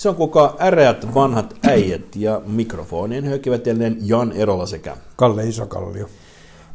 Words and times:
Se 0.00 0.08
on 0.08 0.14
kuka 0.14 0.56
äreät 0.60 1.14
vanhat 1.14 1.54
äijät 1.68 2.16
ja 2.16 2.42
mikrofonien 2.46 3.24
hökivät 3.24 3.66
jälleen 3.66 3.96
Jan 4.00 4.32
Erola 4.32 4.66
sekä 4.66 4.96
Kalle 5.16 5.48
Isokallio. 5.48 6.08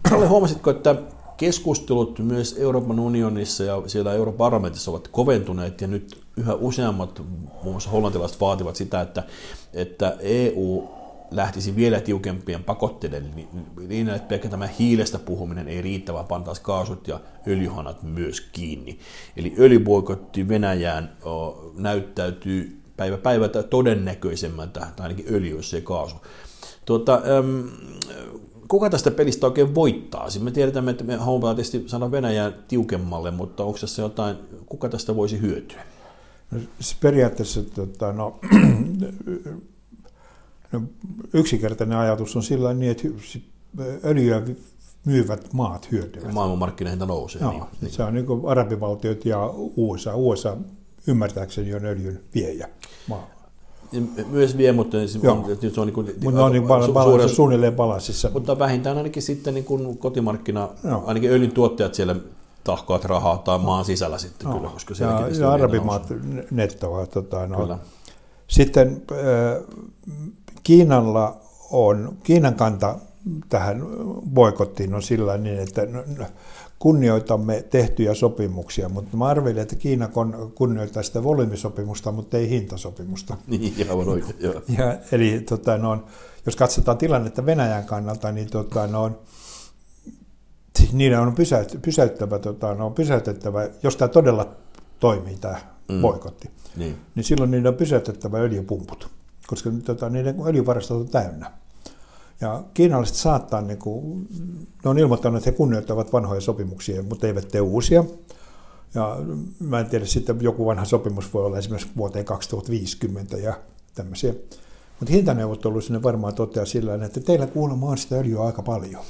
Kalle, 0.10 0.28
huomasitko, 0.28 0.72
että 0.72 0.96
keskustelut 1.38 2.20
myös 2.20 2.56
Euroopan 2.60 3.00
unionissa 3.00 3.64
ja 3.64 3.82
siellä 3.88 4.14
Euroopan 4.14 4.38
parlamentissa 4.38 4.92
ovat 4.92 5.08
koventuneet 5.08 5.82
ja 5.82 5.88
nyt 5.88 6.22
yhä 6.38 6.54
useammat, 6.54 7.20
muun 7.64 7.74
muassa 7.74 7.90
hollantilaiset 7.90 8.42
vaativat 8.42 8.76
sitä, 8.76 9.02
että, 9.02 9.24
että 9.74 10.18
EU 10.20 10.88
lähtisi 11.32 11.76
vielä 11.76 12.02
tiukempien 12.02 12.64
pakotteiden 12.64 13.32
niin, 13.88 14.10
että 14.10 14.28
pelkkä 14.28 14.50
tämä 14.50 14.68
hiilestä 14.80 15.20
puhuminen 15.20 15.68
ei 15.68 15.82
riitä, 15.82 16.14
vaan 16.14 16.28
pantaisi 16.28 16.62
kaasut 16.62 17.08
ja 17.08 17.20
öljyhanat 17.48 18.04
myös 18.04 18.42
kiinni. 18.42 19.00
Eli 19.38 19.56
öljyboikotti 19.60 20.48
Venäjään 20.48 21.18
näyttäytyy 21.76 22.85
päivä 22.98 23.18
päivältä 23.18 23.64
todennäköisemmältä, 23.64 24.80
tai 24.80 25.04
ainakin 25.04 25.26
öljy, 25.30 25.56
jos 25.56 25.74
ei 25.74 25.82
kaasu. 25.82 26.16
Tuota, 26.86 27.22
äm, 27.40 27.70
kuka 28.68 28.90
tästä 28.90 29.12
pelistä 29.12 29.48
oikein 29.48 29.76
voittaa? 29.76 30.30
Siis 30.30 30.44
me 30.44 30.52
tiedetään, 30.52 30.90
että 30.90 31.04
me 31.04 31.16
haluamme 31.16 31.56
tietysti 31.56 31.84
saada 31.88 32.12
Venäjää 32.12 32.52
tiukemmalle, 32.68 33.32
mutta 33.32 33.64
onko 33.64 33.80
tässä 33.80 34.02
jotain, 34.02 34.36
kuka 34.66 34.90
tästä 34.90 35.16
voisi 35.16 35.42
hyötyä? 35.42 35.82
No, 36.52 36.60
periaatteessa 37.02 37.62
tota, 37.64 38.14
no, 38.14 38.40
no, 40.72 40.82
yksinkertainen 41.34 41.98
ajatus 41.98 42.36
on 42.36 42.44
sillä 42.44 42.74
niin, 42.74 42.92
että 42.92 43.08
öljyä 44.06 44.42
myyvät 45.06 45.54
maat 45.54 45.92
hyötyvät. 45.92 46.34
Maailmanmarkkinahinta 46.34 47.06
nousee. 47.06 47.42
No, 47.42 47.52
niin, 47.52 47.64
niin. 47.82 47.92
Se 47.92 48.04
on 48.04 48.14
niin 48.14 48.26
arabivaltiot 48.48 49.26
ja 49.26 49.50
USA. 49.78 50.16
USA 50.16 50.58
ymmärtääkseni 51.08 51.76
on 51.76 51.86
öljyn 51.86 52.22
viejä 52.36 52.70
maa. 53.08 53.36
Myös 54.28 54.58
vie, 54.58 54.72
mutta 54.72 54.98
se 55.08 55.30
on, 55.30 55.46
se 55.74 55.82
on 55.82 55.88
niin 55.88 55.94
kuin, 55.94 56.12
mutta 56.24 56.46
on 56.46 56.52
niin 56.52 56.64
pal- 56.64 57.04
suure, 57.04 57.28
suunnilleen 57.28 57.74
palasissa. 57.74 58.30
Mutta 58.34 58.60
vähintään 58.60 58.98
ainakin 58.98 59.24
sitten 59.24 59.54
niin 59.54 59.64
kuin 59.64 59.98
kotimarkkina, 59.98 60.70
no. 60.84 61.04
ainakin 61.06 61.32
öljyn 61.32 61.52
tuottajat 61.52 61.94
siellä 61.94 62.16
tahkoat 62.64 63.06
rahaa 63.06 63.38
tai 63.38 63.60
maan 63.60 63.86
sisällä 63.86 64.18
sitten 64.18 64.50
no. 64.50 64.58
kyllä, 64.58 64.70
koska 64.70 64.94
ja, 65.00 65.28
ja 65.40 65.52
arabimaat 65.52 66.14
nettoa. 66.52 67.06
Tota, 67.06 67.48
no. 67.48 67.58
Kyllä. 67.58 67.78
Sitten 68.48 69.02
äh, 69.12 69.18
Kiinalla 70.64 71.38
on, 71.72 72.18
Kiinan 72.24 72.56
kanta 72.56 72.96
tähän 73.50 73.84
boikottiin 74.34 74.94
on 74.94 75.04
sillä 75.04 75.38
niin, 75.38 75.60
että 75.60 75.82
kunnioitamme 76.80 77.66
tehtyjä 77.70 78.14
sopimuksia, 78.14 78.90
mutta 78.90 79.18
mä 79.18 79.26
arvelin, 79.26 79.62
että 79.62 79.76
Kiina 79.76 80.10
kunnioittaa 80.56 81.04
sitä 81.04 81.24
volyymisopimusta, 81.24 82.12
mutta 82.12 82.38
ei 82.38 82.50
hintasopimusta. 82.50 83.38
Niin, 83.48 83.90
aivan 83.90 84.10
oikein, 84.10 84.36
joo. 84.40 84.62
Ja, 84.78 84.98
eli 85.12 85.42
tota, 85.50 85.78
no, 85.78 86.04
jos 86.46 86.56
katsotaan 86.56 86.98
tilannetta 86.98 87.46
Venäjän 87.46 87.86
kannalta, 87.86 88.32
niin 88.32 88.50
tota, 88.50 88.88
no, 88.88 89.12
niiden 90.94 91.20
on 91.20 91.36
pysäyt, 91.36 91.80
pysäyttävä, 91.82 92.40
tota, 92.40 92.76
no, 92.76 92.90
pysäytettävä, 92.90 93.70
jos 93.84 93.96
tämä 93.96 94.10
todella 94.10 94.56
toimii, 95.00 95.36
tämä 95.36 95.58
mm. 95.90 96.02
boikotti, 96.02 96.50
niin. 96.76 96.98
niin 97.16 97.24
silloin 97.24 97.52
niiden 97.52 97.68
on 97.68 97.76
pysäytettävä 97.76 98.38
öljypumput, 98.38 99.10
koska 99.48 99.70
tota, 99.86 100.10
niiden 100.10 100.36
öljyvarastot 100.48 100.98
on 100.98 101.08
täynnä. 101.08 101.52
Ja 102.42 102.64
kiinalaiset 102.74 103.16
saattaa, 103.16 103.62
niin 103.62 103.78
kuin, 103.78 104.28
ne 104.84 104.90
on 104.90 105.00
ilmoittanut, 105.00 105.38
että 105.38 105.52
he 105.52 105.58
kunnioittavat 105.58 106.14
vanhoja 106.14 106.42
sopimuksia, 106.42 107.04
mutta 107.04 107.28
eivät 107.28 107.48
tee 107.48 107.62
uusia. 107.62 108.04
Ja 108.96 109.18
mä 109.60 109.80
en 109.80 109.86
tiedä, 109.86 110.06
sitten 110.06 110.38
joku 110.42 110.66
vanha 110.66 110.86
sopimus 110.86 111.34
voi 111.34 111.46
olla 111.46 111.58
esimerkiksi 111.58 111.92
vuoteen 111.98 112.26
2050 112.26 113.38
ja 113.38 113.54
tämmöisiä. 113.96 114.34
Mutta 115.00 115.14
hintaneuvotteluissa 115.14 115.94
ne 115.94 116.04
varmaan 116.04 116.36
toteaa 116.36 116.66
sillä 116.66 117.06
että 117.06 117.20
teillä 117.20 117.48
kuulemma 117.48 117.90
on 117.90 117.98
sitä 117.98 118.16
öljyä 118.16 118.42
aika 118.42 118.62
paljon. 118.62 119.02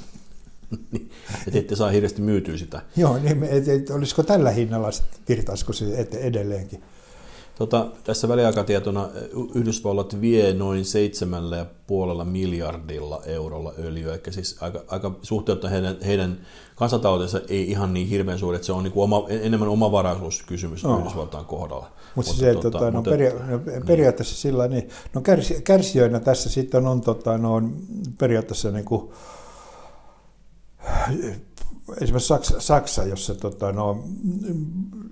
että 1.47 1.59
ette 1.59 1.75
saa 1.75 1.89
hirveästi 1.89 2.21
myytyä 2.21 2.57
sitä. 2.57 2.81
Joo, 2.97 3.17
niin 3.17 3.43
et, 3.43 3.67
et, 3.67 3.89
olisiko 3.89 4.23
tällä 4.23 4.51
hinnalla, 4.51 4.89
virtaisiko 5.29 5.73
se 5.73 6.07
edelleenkin? 6.13 6.83
Tota, 7.57 7.87
tässä 8.03 8.27
väliaikatietona 8.27 9.09
Yhdysvallat 9.55 10.21
vie 10.21 10.53
noin 10.53 10.85
seitsemällä 10.85 11.57
ja 11.57 11.65
puolella 11.87 12.25
miljardilla 12.25 13.21
eurolla 13.25 13.73
öljyä, 13.79 14.13
eli 14.13 14.21
siis 14.29 14.57
aika, 14.61 14.83
aika 14.87 15.11
suhteutta 15.21 15.69
heidän, 15.69 15.97
heidän 16.05 16.37
kansantaloutensa 16.75 17.41
ei 17.49 17.71
ihan 17.71 17.93
niin 17.93 18.07
hirveän 18.07 18.39
suuri, 18.39 18.55
että 18.55 18.65
se 18.65 18.71
on 18.71 18.83
niin 18.83 18.91
kuin 18.91 19.03
oma, 19.03 19.25
enemmän 19.29 19.69
omavaraisuuskysymys 19.69 20.83
no. 20.83 20.99
Yhdysvaltain 20.99 21.45
kohdalla. 21.45 21.91
Mutta, 22.15 22.31
mutta 22.31 22.33
se, 22.33 22.53
tota, 22.53 22.71
tota, 22.71 22.91
no, 22.91 23.01
peria- 23.01 23.49
no, 23.49 23.61
niin. 23.65 23.85
periaatteessa 23.85 24.33
niin. 24.33 24.41
sillä 24.41 24.67
niin, 24.67 24.89
no 25.13 25.21
kärsi, 25.21 25.61
kärsijöinä 25.61 26.19
tässä 26.19 26.49
sitten 26.49 26.87
on, 26.87 27.01
tota, 27.01 27.37
no, 27.37 27.53
on 27.53 27.75
periaatteessa 28.17 28.71
niin 28.71 28.85
kuin, 28.85 29.11
esimerkiksi 32.01 32.27
Saksa, 32.27 32.59
Saksa 32.59 33.03
jossa 33.03 33.35
tota, 33.35 33.71
no, 33.71 34.03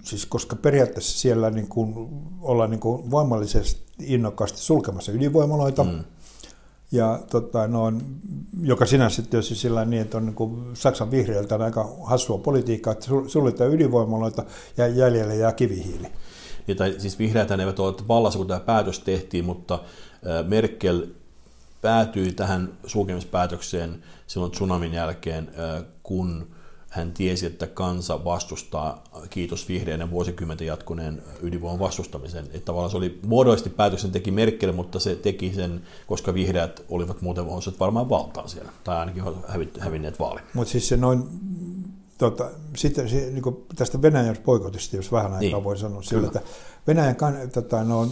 siis 0.04 0.26
koska 0.26 0.56
periaatteessa 0.56 1.20
siellä 1.20 1.50
niin 1.50 1.68
kuin, 1.68 2.10
ollaan 2.42 2.70
niin 2.70 2.80
kuin 2.80 3.12
voimallisesti 3.12 3.84
innokkaasti 4.00 4.60
sulkemassa 4.60 5.12
ydinvoimaloita, 5.12 5.84
mm. 5.84 6.04
ja 6.92 7.20
tota, 7.30 7.68
no, 7.68 7.94
joka 8.62 8.86
sinänsä 8.86 9.22
tietysti 9.22 9.56
sillä 9.56 9.86
niin, 9.86 10.02
että 10.02 10.18
on 10.18 10.26
niin 10.26 10.36
kuin 10.36 10.76
Saksan 10.76 11.12
vihreiltä 11.12 11.56
aika 11.56 11.96
hassua 12.04 12.38
politiikkaa, 12.38 12.94
että 12.94 13.08
suljetaan 13.28 13.74
ydinvoimaloita 13.74 14.46
ja 14.78 14.88
jäljelle 14.88 15.36
jää 15.36 15.52
kivihiili. 15.52 16.08
Ja, 16.68 16.76
tai, 16.76 16.96
siis 16.98 17.20
vihreät 17.20 17.52
eivät 17.52 17.80
ole 17.80 17.96
vallassa, 18.08 18.38
kun 18.38 18.48
tämä 18.48 18.60
päätös 18.60 19.00
tehtiin, 19.00 19.46
mutta 19.46 19.80
Merkel 20.48 21.08
päätyi 21.82 22.32
tähän 22.32 22.78
sulkemispäätökseen 22.86 24.04
silloin 24.28 24.52
tsunamin 24.52 24.94
jälkeen, 24.94 25.52
kun 26.04 26.53
hän 26.94 27.14
tiesi, 27.14 27.46
että 27.46 27.68
kansa 27.68 28.26
vastustaa, 28.26 29.04
kiitos 29.30 29.68
vihreiden 29.68 30.12
vuosikymmenten 30.12 30.68
jatkuneen 30.68 31.24
ydinvoiman 31.42 31.80
vastustamisen. 31.80 32.46
Että 32.46 32.66
tavallaan 32.66 32.92
se 32.92 32.98
oli 32.98 33.20
muodollisesti 33.26 33.70
päätöksen 33.70 34.12
teki 34.12 34.32
Merkel, 34.32 34.72
mutta 34.72 35.00
se 35.00 35.16
teki 35.16 35.54
sen, 35.54 35.82
koska 36.08 36.34
vihreät 36.34 36.84
olivat 36.90 37.22
muuten 37.22 37.46
varmaan 37.80 38.10
valtaan 38.10 38.50
siellä, 38.50 38.72
tai 38.84 38.98
ainakin 38.98 39.24
hävinneet 39.80 40.20
vaali. 40.20 40.42
Mutta 40.54 40.72
siis 40.72 40.88
se 40.88 40.98
noin, 40.98 41.24
tota, 42.18 42.50
sitten 42.78 43.10
se, 43.10 43.16
niin 43.16 43.66
tästä 43.76 44.02
Venäjän 44.02 44.38
poikotista, 44.46 44.96
jos 44.96 45.12
vähän 45.12 45.34
aikaa 45.34 45.40
niin. 45.40 45.64
voi 45.64 45.78
sanoa 45.78 46.02
sillä, 46.02 46.28
että 46.28 46.42
Venäjän 46.88 47.16
kan, 47.16 47.38
tota, 47.54 47.84
no, 47.84 48.08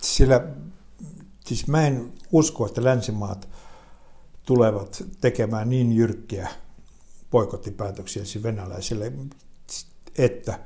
sillä, 0.00 0.44
siis 1.46 1.66
mä 1.66 1.86
en 1.86 2.12
usko, 2.32 2.66
että 2.66 2.84
länsimaat 2.84 3.48
tulevat 4.48 5.04
tekemään 5.20 5.70
niin 5.70 5.92
jyrkkiä 5.92 6.48
poikottipäätöksiä 7.30 8.24
siis 8.24 8.42
venäläisille, 8.42 9.12
että 10.18 10.58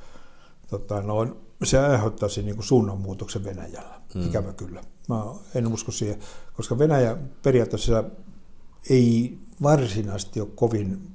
tota, 0.70 1.02
no, 1.02 1.36
se 1.64 1.78
aiheuttaisi 1.78 2.42
niin 2.42 2.54
kuin 2.54 2.64
suunnanmuutoksen 2.64 3.44
Venäjällä, 3.44 4.00
mm. 4.14 4.26
ikävä 4.26 4.52
kyllä. 4.52 4.84
Mä 5.08 5.24
en 5.54 5.66
usko 5.72 5.92
siihen, 5.92 6.18
koska 6.54 6.78
Venäjä 6.78 7.16
periaatteessa 7.42 8.04
ei 8.90 9.38
varsinaisesti 9.62 10.40
ole 10.40 10.48
kovin 10.54 11.12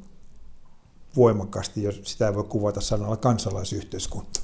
voimakkaasti, 1.16 1.84
jos 1.84 2.02
sitä 2.04 2.28
ei 2.28 2.36
voi 2.36 2.44
kuvata 2.44 2.82
sanalla 2.82 3.18
kansalaisyhteiskunta. 3.18 4.40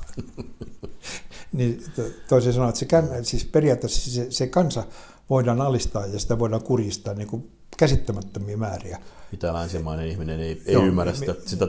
niin 1.54 1.84
toisin 2.28 2.54
sanoen, 2.54 2.70
että 2.70 2.80
se, 2.80 3.24
siis 3.24 3.46
periaatteessa 3.46 4.12
se, 4.12 4.32
se 4.32 4.48
kansa 4.48 4.84
voidaan 5.30 5.62
alistaa 5.62 6.06
ja 6.06 6.20
sitä 6.20 6.40
voidaan 6.40 6.64
kuristaa 6.64 7.14
niin 7.14 7.28
kuin 7.28 7.52
käsittämättömiä 7.78 8.58
määriä. 8.58 9.00
Mitä 9.32 9.54
länsimainen 9.54 10.08
ihminen 10.08 10.40
ei, 10.40 10.62
ei 10.66 10.74
Joo, 10.74 10.86
ymmärrä 10.86 11.14
sitä, 11.14 11.36
sitä, 11.46 11.68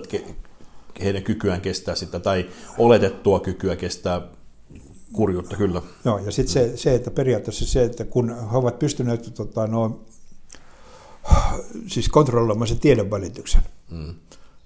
heidän 1.02 1.22
kykyään 1.22 1.60
kestää 1.60 1.94
sitä, 1.94 2.20
tai 2.20 2.50
oletettua 2.78 3.40
kykyä 3.40 3.76
kestää 3.76 4.28
kurjuutta, 5.12 5.56
kyllä. 5.56 5.82
Joo, 6.04 6.18
ja 6.18 6.32
sitten 6.32 6.52
se, 6.52 6.76
se, 6.76 6.94
että 6.94 7.10
periaatteessa 7.10 7.66
se, 7.66 7.84
että 7.84 8.04
kun 8.04 8.30
he 8.50 8.56
ovat 8.56 8.78
pystyneet 8.78 9.34
tota, 9.34 9.66
no, 9.66 10.00
siis 11.86 12.08
kontrolloimaan 12.08 12.68
sen 12.68 12.78
tiedonvälityksen, 12.78 13.62
mm. 13.90 14.14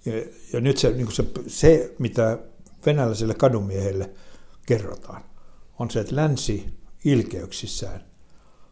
ja, 0.05 0.13
ja 0.53 0.61
nyt 0.61 0.79
se, 0.79 0.91
niin 0.91 1.13
se, 1.13 1.25
se, 1.47 1.95
mitä 1.99 2.39
venäläisille 2.87 3.35
kadumiehille 3.35 4.11
kerrotaan, 4.67 5.23
on 5.79 5.91
se, 5.91 6.01
että 6.01 6.17
länsi 6.17 6.75
ilkeyksissään 7.05 8.05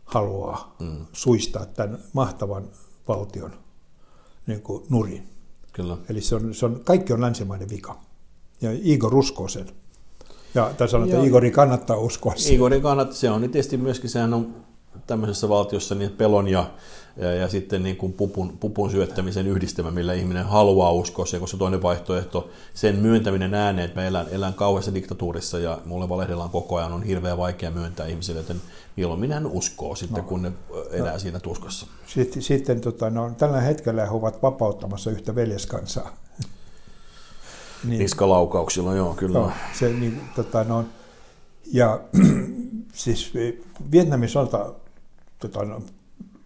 haluaa 0.07 0.77
mm. 0.79 1.07
suistaa 1.13 1.67
tämän 1.67 1.99
mahtavan 2.13 2.71
valtion 3.09 3.53
niin 4.47 4.63
kuin 4.63 4.87
nurin. 4.89 5.29
Kyllä. 5.73 5.97
Eli 6.09 6.21
se 6.21 6.35
on, 6.35 6.55
se 6.55 6.67
on, 6.67 6.81
kaikki 6.85 7.13
on 7.13 7.21
länsimainen 7.21 7.69
vika. 7.69 7.99
Ja 8.61 8.71
Igor 8.83 9.15
uskoo 9.15 9.49
sen. 9.49 9.67
Ja 10.55 10.75
tässä 10.79 10.91
sanotaan, 10.91 11.17
että 11.17 11.27
Igori 11.27 11.51
kannattaa 11.51 11.97
uskoa 11.97 12.33
sen. 12.37 12.55
Igori 12.55 12.81
kannattaa, 12.81 13.17
se 13.17 13.31
on 13.31 13.41
niin 13.41 13.51
tietysti 13.51 13.77
myöskin, 13.77 14.11
sehän 14.11 14.35
on 14.35 14.55
tämmöisessä 15.07 15.49
valtiossa 15.49 15.95
niin 15.95 16.11
pelon 16.11 16.49
ja, 16.49 16.71
ja, 17.17 17.35
ja 17.35 17.49
sitten 17.49 17.83
niin 17.83 17.97
kuin 17.97 18.13
pupun, 18.13 18.59
pupun 18.61 18.91
syöttämisen 18.91 19.47
yhdistelmä, 19.47 19.91
millä 19.91 20.15
ihminen 20.15 20.45
haluaa 20.45 20.93
uskoa 20.93 21.27
se, 21.27 21.39
koska 21.39 21.57
toinen 21.57 21.83
vaihtoehto, 21.83 22.51
sen 22.75 22.97
myöntäminen 22.97 23.55
ääneen, 23.55 23.85
että 23.85 24.01
me 24.01 24.07
elän, 24.07 24.27
elän 24.31 24.55
kauheassa 24.55 24.95
diktatuurissa 24.95 25.59
ja 25.59 25.79
mulle 25.85 26.09
valehdellaan 26.09 26.51
koko 26.51 26.77
ajan, 26.77 26.93
on 26.93 27.03
hirveän 27.03 27.39
vaikea 27.39 27.71
myöntää 27.71 28.07
ihmisille, 28.07 28.41
joten 28.41 28.61
mieluummin 28.97 29.33
hän 29.33 29.47
uskoo 29.47 29.95
sitten, 29.95 30.23
no. 30.23 30.29
kun 30.29 30.43
ne 30.43 30.53
elää 30.91 31.13
no. 31.13 31.19
siinä 31.19 31.41
tuskassa. 31.41 31.87
Sitten, 32.07 32.43
sitten 32.43 32.81
tota, 32.81 33.11
no, 33.11 33.31
tällä 33.39 33.61
hetkellä 33.61 34.05
he 34.05 34.11
ovat 34.11 34.43
vapauttamassa 34.43 35.11
yhtä 35.11 35.35
veljeskansaa. 35.35 36.17
niin. 37.85 37.99
Niskalaukauksillaan, 37.99 38.97
joo, 38.97 39.15
kyllä. 39.15 39.39
No, 39.39 39.51
se, 39.79 39.89
niin, 39.89 40.21
tota, 40.37 40.65
no, 40.65 40.85
ja 41.73 42.01
siis 42.93 43.33
Vietnamin 43.93 44.29
sota 44.29 44.73
tota, 45.39 45.65
no, 45.65 45.83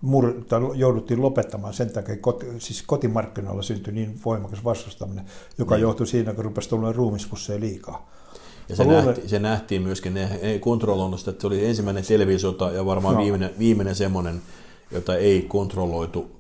mur, 0.00 0.34
jouduttiin 0.74 1.22
lopettamaan 1.22 1.74
sen 1.74 1.90
takia, 1.90 2.16
koti, 2.16 2.46
siis 2.58 2.82
kotimarkkinoilla 2.82 3.62
syntyi 3.62 3.94
niin 3.94 4.20
voimakas 4.24 4.64
vastustaminen, 4.64 5.24
joka 5.58 5.74
niin. 5.74 5.82
johtui 5.82 6.06
siinä, 6.06 6.34
kun 6.34 6.44
rupesi 6.44 6.68
tulemaan 6.68 6.94
ruumispusseja 6.94 7.60
liikaa. 7.60 8.10
Ja 8.68 8.76
se, 8.76 8.84
luulen... 8.84 9.04
nähti, 9.04 9.28
se 9.28 9.38
nähtiin 9.38 9.82
myöskin, 9.82 10.18
kontrolloinut 10.60 11.28
että 11.28 11.40
se 11.40 11.46
oli 11.46 11.66
ensimmäinen 11.66 12.04
televisiota 12.04 12.70
ja 12.70 12.86
varmaan 12.86 13.14
no. 13.14 13.20
viimeinen, 13.20 13.50
viimeinen 13.58 13.94
semmoinen, 13.94 14.42
jota 14.90 15.16
ei 15.16 15.42
kontrolloitu 15.42 16.39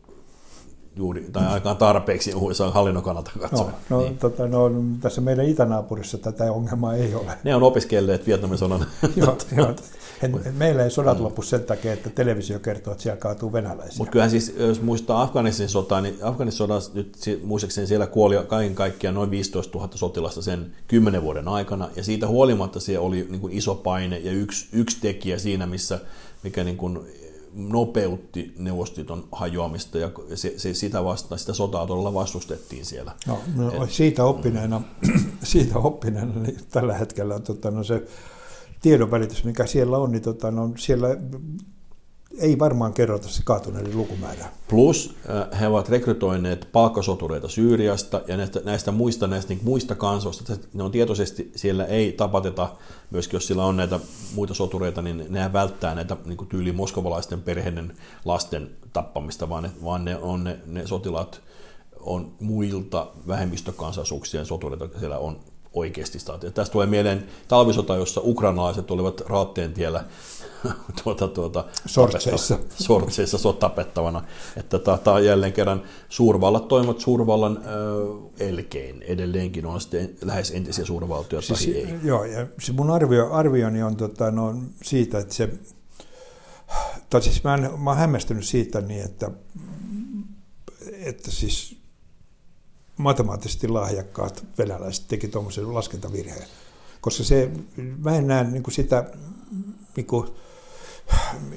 juuri, 0.96 1.28
tai 1.32 1.46
aika 1.46 1.74
tarpeeksi 1.74 2.34
USA 2.34 2.70
hallinnon 2.70 3.02
kannalta 3.02 3.30
katsoen. 3.40 3.72
No, 3.90 3.96
no, 3.96 4.02
niin. 4.02 4.18
tota, 4.18 4.46
no, 4.46 4.70
tässä 5.00 5.20
meidän 5.20 5.46
itänaapurissa 5.46 6.18
tätä 6.18 6.52
ongelmaa 6.52 6.94
ei 6.94 7.14
ole. 7.14 7.38
Ne 7.44 7.54
on 7.54 7.62
opiskelleet 7.62 8.26
Vietnamin 8.26 8.58
sodan. 8.58 8.86
joo, 9.16 9.38
joo. 9.56 9.74
Meillä 10.52 10.84
ei 10.84 10.90
sodat 10.90 11.20
lopu 11.20 11.42
sen 11.42 11.64
takia, 11.64 11.92
että 11.92 12.10
televisio 12.10 12.58
kertoo, 12.58 12.92
että 12.92 13.02
siellä 13.02 13.20
kaatuu 13.20 13.52
venäläisiä. 13.52 13.98
Mutta 13.98 14.12
kyllähän 14.12 14.30
siis, 14.30 14.54
jos 14.58 14.82
muistaa 14.82 15.22
Afganistanin 15.22 15.68
sotaa, 15.68 16.00
niin 16.00 16.18
Afganistanin 16.22 16.68
sodassa 16.68 16.90
nyt 16.94 17.16
muistaakseni 17.44 17.86
siellä 17.86 18.06
kuoli 18.06 18.36
kaiken 18.46 18.74
kaikkiaan 18.74 19.14
noin 19.14 19.30
15 19.30 19.78
000 19.78 19.90
sotilasta 19.94 20.42
sen 20.42 20.72
10 20.88 21.22
vuoden 21.22 21.48
aikana, 21.48 21.88
ja 21.96 22.04
siitä 22.04 22.26
huolimatta 22.26 22.80
se 22.80 22.98
oli 22.98 23.26
niin 23.30 23.40
kuin 23.40 23.52
iso 23.52 23.74
paine 23.74 24.18
ja 24.18 24.32
yksi, 24.32 24.68
yksi 24.72 24.98
tekijä 25.00 25.38
siinä, 25.38 25.66
missä 25.66 26.00
mikä 26.42 26.64
niin 26.64 26.76
kuin 26.76 26.98
nopeutti 27.52 28.54
Neuvostoliiton 28.58 29.28
hajoamista 29.32 29.98
ja 29.98 30.10
se, 30.34 30.54
se, 30.56 30.74
sitä, 30.74 31.04
vasta, 31.04 31.36
sitä 31.36 31.52
sotaa 31.52 31.86
todella 31.86 32.14
vastustettiin 32.14 32.84
siellä. 32.86 33.12
No, 33.26 33.38
no, 33.54 33.84
Et, 33.84 33.90
siitä 33.90 34.24
oppineena, 34.24 34.82
siitä 35.42 35.78
oppineena 35.78 36.40
niin 36.42 36.58
tällä 36.70 36.94
hetkellä 36.94 37.40
tota, 37.40 37.70
no 37.70 37.84
se 37.84 38.02
tiedonvälitys, 38.82 39.44
mikä 39.44 39.66
siellä 39.66 39.98
on, 39.98 40.12
niin 40.12 40.22
tota, 40.22 40.50
no, 40.50 40.72
siellä 40.76 41.08
ei 42.38 42.58
varmaan 42.58 42.92
kerrota 42.92 43.28
se 43.28 43.42
kaatuneiden 43.44 43.96
lukumäärää. 43.96 44.52
Plus 44.68 45.14
äh, 45.30 45.60
he 45.60 45.66
ovat 45.66 45.88
rekrytoineet 45.88 46.68
palkkasotureita 46.72 47.48
Syyriasta 47.48 48.22
ja 48.26 48.36
näistä, 48.36 48.60
näistä 48.64 48.92
muista, 48.92 49.26
näistä 49.26 49.54
niin 49.54 49.64
muista 49.64 49.94
kansoista. 49.94 50.56
Ne 50.74 50.82
on 50.82 50.90
tietoisesti, 50.90 51.52
siellä 51.56 51.84
ei 51.84 52.12
tapateta, 52.12 52.68
myöskin 53.10 53.36
jos 53.36 53.46
sillä 53.46 53.64
on 53.64 53.76
näitä 53.76 54.00
muita 54.34 54.54
sotureita, 54.54 55.02
niin 55.02 55.26
ne 55.28 55.52
välttää 55.52 55.94
näitä 55.94 56.16
niin 56.24 56.46
tyyli 56.48 56.72
moskovalaisten 56.72 57.42
perheiden 57.42 57.96
lasten 58.24 58.70
tappamista, 58.92 59.48
vaan 59.48 59.62
ne, 59.62 59.70
vaan 59.84 60.04
ne, 60.04 60.16
on, 60.16 60.44
ne, 60.44 60.58
ne 60.66 60.86
sotilaat 60.86 61.40
on 62.00 62.32
muilta 62.40 63.06
vähemmistökansallisuuksien 63.26 64.46
sotureita 64.46 64.88
siellä 64.98 65.18
on 65.18 65.40
oikeasti 65.72 66.18
staatio. 66.18 66.50
Tästä 66.50 66.72
tulee 66.72 66.86
mieleen 66.86 67.26
talvisota, 67.48 67.96
jossa 67.96 68.20
ukrainalaiset 68.24 68.90
olivat 68.90 69.20
raatteen 69.20 69.72
tiellä 69.72 70.04
tuota, 71.04 71.28
tuota, 71.28 71.64
sortseissa. 71.86 72.58
sortseissa 72.78 73.38
sotapettavana. 73.38 74.24
Että 74.56 74.78
tämä 74.78 75.16
on 75.16 75.24
jälleen 75.24 75.52
kerran 75.52 75.82
suurvallat 76.08 76.68
toimivat 76.68 77.00
suurvallan 77.00 77.62
ö, 77.66 78.44
elkein. 78.44 79.02
Edelleenkin 79.02 79.66
on 79.66 79.80
sitten 79.80 80.16
lähes 80.22 80.50
entisiä 80.50 80.84
suurvaltoja 80.84 81.42
siis, 81.42 81.64
tai 81.64 81.74
ei. 81.74 81.94
Joo, 82.02 82.24
ja 82.24 82.46
se 82.60 82.72
mun 82.72 82.90
arvio, 82.90 83.32
arvioni 83.32 83.82
on 83.82 83.96
tota, 83.96 84.30
no, 84.30 84.54
siitä, 84.82 85.18
että 85.18 85.34
se, 85.34 85.48
tai 87.10 87.22
siis 87.22 87.44
mä, 87.44 87.54
en, 87.54 87.80
mä 87.80 87.90
oon 87.90 87.98
hämmästynyt 87.98 88.44
siitä 88.44 88.80
niin, 88.80 89.04
että, 89.04 89.30
että 90.90 91.30
siis 91.30 91.80
matemaattisesti 92.96 93.68
lahjakkaat 93.68 94.44
venäläiset 94.58 95.08
teki 95.08 95.28
tuommoisen 95.28 95.74
laskentavirheen. 95.74 96.46
Koska 97.00 97.24
se, 97.24 97.50
mä 97.76 98.16
en 98.16 98.26
näe 98.26 98.44
niin 98.44 98.62
kuin 98.62 98.74
sitä, 98.74 99.04
niin 99.96 100.06
kuin, 100.06 100.28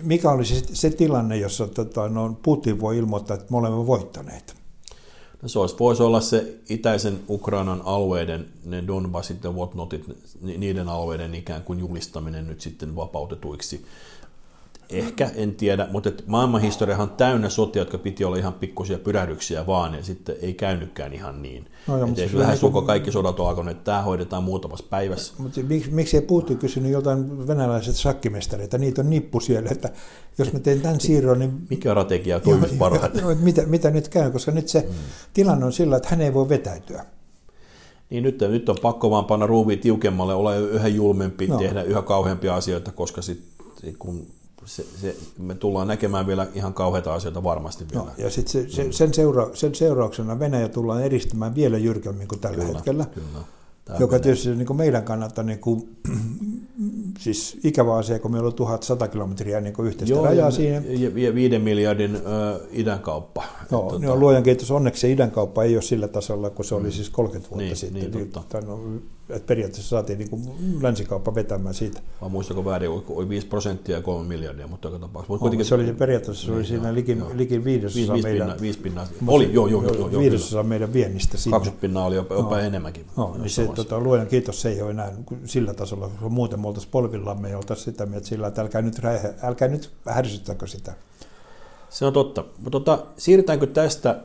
mikä 0.01 0.31
olisi 0.31 0.59
se, 0.59 0.65
se 0.75 0.89
tilanne, 0.89 1.37
jossa 1.37 1.67
tota, 1.67 2.09
no, 2.09 2.37
Putin 2.43 2.81
voi 2.81 2.97
ilmoittaa, 2.97 3.35
että 3.35 3.47
me 3.51 3.57
olemme 3.57 3.87
voittaneet. 3.87 4.55
No 5.41 5.49
se 5.49 5.59
olisi, 5.59 5.75
voisi 5.79 6.03
olla 6.03 6.21
se 6.21 6.59
itäisen 6.69 7.19
Ukrainan 7.29 7.81
alueiden, 7.85 8.47
ne 8.65 8.87
Donbassit 8.87 9.43
ja 9.43 9.51
whatnotit, 9.51 10.03
niiden 10.41 10.89
alueiden 10.89 11.35
ikään 11.35 11.63
kuin 11.63 11.79
julistaminen 11.79 12.47
nyt 12.47 12.61
sitten 12.61 12.95
vapautetuiksi 12.95 13.85
Ehkä, 14.93 15.31
en 15.35 15.55
tiedä, 15.55 15.87
mutta 15.91 16.09
maailmanhistoriahan 16.27 17.09
on 17.09 17.15
täynnä 17.15 17.49
sotia, 17.49 17.81
jotka 17.81 17.97
piti 17.97 18.25
olla 18.25 18.37
ihan 18.37 18.53
pikkusia 18.53 18.99
pyrähdyksiä 18.99 19.67
vaan, 19.67 19.93
ja 19.93 20.03
sitten 20.03 20.35
ei 20.41 20.53
käynytkään 20.53 21.13
ihan 21.13 21.41
niin. 21.41 21.65
No 21.87 21.97
joo, 21.97 22.07
ei 22.17 22.29
lähes 22.33 22.61
niin 22.61 22.71
kuin... 22.71 22.85
kaikki 22.85 23.11
sodat 23.11 23.39
on 23.39 23.49
alkanut, 23.49 23.71
että 23.71 23.83
tämä 23.83 24.01
hoidetaan 24.01 24.43
muutamassa 24.43 24.85
päivässä. 24.89 25.33
Mutta 25.37 25.61
miksi, 25.61 25.91
miksi 25.91 26.17
ei 26.17 26.21
Putin 26.21 26.57
kysynyt 26.57 26.91
joltain 26.91 27.47
venäläiset 27.47 27.95
sakkimestareita, 27.95 28.77
niitä 28.77 29.01
on 29.01 29.09
nippu 29.09 29.39
siellä, 29.39 29.69
että 29.71 29.89
jos 30.37 30.53
mä 30.53 30.59
teen 30.59 30.81
tämän 30.81 30.99
siirron, 30.99 31.39
niin... 31.39 31.67
Mikä 31.69 31.89
strategia 31.89 32.39
toimisi 32.39 32.75
parhaiten? 32.75 33.37
mitä, 33.37 33.65
mitä 33.65 33.91
nyt 33.91 34.07
käy, 34.07 34.31
koska 34.31 34.51
nyt 34.51 34.67
se 34.67 34.79
mm. 34.79 34.95
tilanne 35.33 35.65
on 35.65 35.73
sillä, 35.73 35.97
että 35.97 36.09
hän 36.09 36.21
ei 36.21 36.33
voi 36.33 36.49
vetäytyä. 36.49 37.05
Niin 38.09 38.23
nyt, 38.23 38.39
nyt 38.41 38.69
on 38.69 38.77
pakko 38.81 39.09
vaan 39.09 39.25
panna 39.25 39.47
ruuviin 39.47 39.79
tiukemmalle, 39.79 40.33
olla 40.33 40.55
yhä 40.55 40.87
julmempi, 40.87 41.47
no. 41.47 41.57
tehdä 41.57 41.83
yhä 41.83 42.01
kauheampia 42.01 42.55
asioita, 42.55 42.91
koska 42.91 43.21
sitten 43.21 43.95
kun 43.99 44.27
se, 44.65 44.85
se, 45.01 45.15
me 45.37 45.55
tullaan 45.55 45.87
näkemään 45.87 46.27
vielä 46.27 46.47
ihan 46.53 46.73
kauheita 46.73 47.13
asioita 47.13 47.43
varmasti 47.43 47.85
vielä. 47.91 48.05
No, 48.05 48.11
ja 48.17 48.29
sitten 48.29 48.51
se, 48.51 48.69
se, 48.69 48.91
sen, 48.91 49.13
seura, 49.13 49.49
sen 49.53 49.75
seurauksena 49.75 50.39
Venäjä 50.39 50.69
tullaan 50.69 51.03
edistämään 51.03 51.55
vielä 51.55 51.77
jyrkemmin 51.77 52.27
kuin 52.27 52.39
tällä 52.39 52.57
kyllä, 52.57 52.73
hetkellä. 52.73 53.05
Kyllä. 53.05 53.39
Tämä 53.85 53.99
joka 53.99 54.11
menee. 54.11 54.23
tietysti 54.23 54.55
niin 54.55 54.67
kuin 54.67 54.77
meidän 54.77 55.03
kannalta 55.03 55.43
niin 55.43 55.59
kuin, 55.59 55.97
siis 57.19 57.59
ikävä 57.63 57.95
asia, 57.95 58.19
kun 58.19 58.31
meillä 58.31 58.47
on 58.47 58.53
1100 58.53 59.07
kilometriä 59.07 59.61
niin 59.61 59.73
kuin 59.73 59.87
yhteistä 59.87 60.13
Joo, 60.13 60.25
rajaa 60.25 60.51
siinä. 60.51 60.81
Ja 61.15 61.35
5 61.35 61.59
miljardin 61.59 62.15
ö, 62.15 62.19
idänkauppa. 62.71 63.43
Joo, 63.71 63.89
tuota... 63.89 64.05
no, 64.05 64.15
luojan 64.15 64.43
kiitos, 64.43 64.71
onneksi 64.71 65.01
se 65.01 65.11
idänkauppa 65.11 65.63
ei 65.63 65.75
ole 65.75 65.81
sillä 65.81 66.07
tasolla, 66.07 66.49
kun 66.49 66.65
se 66.65 66.75
oli 66.75 66.83
mm. 66.83 66.91
siis 66.91 67.09
30 67.09 67.49
vuotta 67.49 67.63
niin, 67.63 67.75
sitten. 67.75 68.11
Niin, 68.11 68.31
totta. 68.31 68.59
Niin, 68.59 68.69
no, 68.69 68.79
että 69.29 69.47
periaatteessa 69.47 69.89
saatiin 69.89 70.19
niin 70.19 70.29
kuin 70.29 70.41
länsikauppa 70.81 71.35
vetämään 71.35 71.75
siitä. 71.75 72.01
Mä 72.21 72.29
muistanko 72.29 72.65
väärin, 72.65 72.89
oli 72.89 73.29
5 73.29 73.47
prosenttia 73.47 73.95
ja 73.95 74.01
3 74.01 74.27
miljardia, 74.27 74.67
mutta 74.67 74.87
joka 74.87 74.99
tapauksessa. 74.99 75.43
Mutta 75.43 75.57
no, 75.57 75.63
se 75.63 75.75
oli 75.75 75.93
periaatteessa, 75.93 76.45
se 76.45 76.51
oli 76.51 76.59
niin, 76.59 76.67
siinä 76.67 76.93
liki, 76.93 77.17
liki 77.33 77.63
viidesosa 77.63 78.13
viisi, 78.13 78.27
meidän... 78.27 78.61
Viisi 78.61 78.79
pinnaa, 78.79 79.07
oli, 79.27 79.53
joo, 79.53 79.67
joo, 79.67 79.83
joo. 79.83 79.95
joo 79.95 80.21
viidesosa 80.21 80.63
meidän 80.63 80.93
viennistä 80.93 81.37
siinä. 81.37 81.55
20 81.55 81.81
pinnaa 81.81 82.05
oli 82.05 82.15
jopa, 82.15 82.35
jopa 82.35 82.55
no. 82.55 82.61
enemmänkin. 82.61 83.05
No, 83.17 83.35
niin 83.37 83.49
se, 83.49 83.67
tota, 83.67 83.99
luojan 83.99 84.27
kiitos, 84.27 84.61
se 84.61 84.69
ei 84.69 84.81
ole 84.81 84.91
enää 84.91 85.11
sillä 85.45 85.73
tasolla, 85.73 86.09
kun 86.19 86.33
muuten 86.33 86.59
me 86.59 86.67
oltaisiin 86.67 86.91
polvillamme 86.91 87.49
ja 87.49 87.57
oltaisiin 87.57 87.85
sitä 87.85 88.05
mieltä 88.05 88.27
sillä, 88.27 88.47
että 88.47 88.61
älkää 88.61 88.81
nyt, 88.81 88.99
räihä, 88.99 89.33
älkää 89.41 89.67
nyt 89.67 89.91
härsyttäkö 90.05 90.67
sitä. 90.67 90.93
Se 91.89 92.05
on 92.05 92.13
totta. 92.13 92.43
Mutta 92.57 92.71
tota, 92.71 93.05
siirrytäänkö 93.17 93.67
tästä 93.67 94.19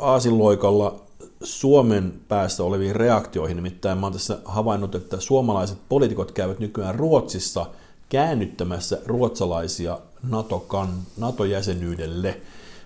aasinloikalla 0.00 1.09
Suomen 1.42 2.12
päässä 2.28 2.64
oleviin 2.64 2.96
reaktioihin. 2.96 3.56
Nimittäin 3.56 3.98
mä 3.98 4.06
olen 4.06 4.12
tässä 4.12 4.38
havainnut, 4.44 4.94
että 4.94 5.20
suomalaiset 5.20 5.78
poliitikot 5.88 6.32
käyvät 6.32 6.58
nykyään 6.58 6.94
Ruotsissa 6.94 7.66
käännyttämässä 8.08 8.98
ruotsalaisia 9.06 9.98
NATO-kan, 10.22 10.88
NATO-jäsenyydelle. 11.16 12.40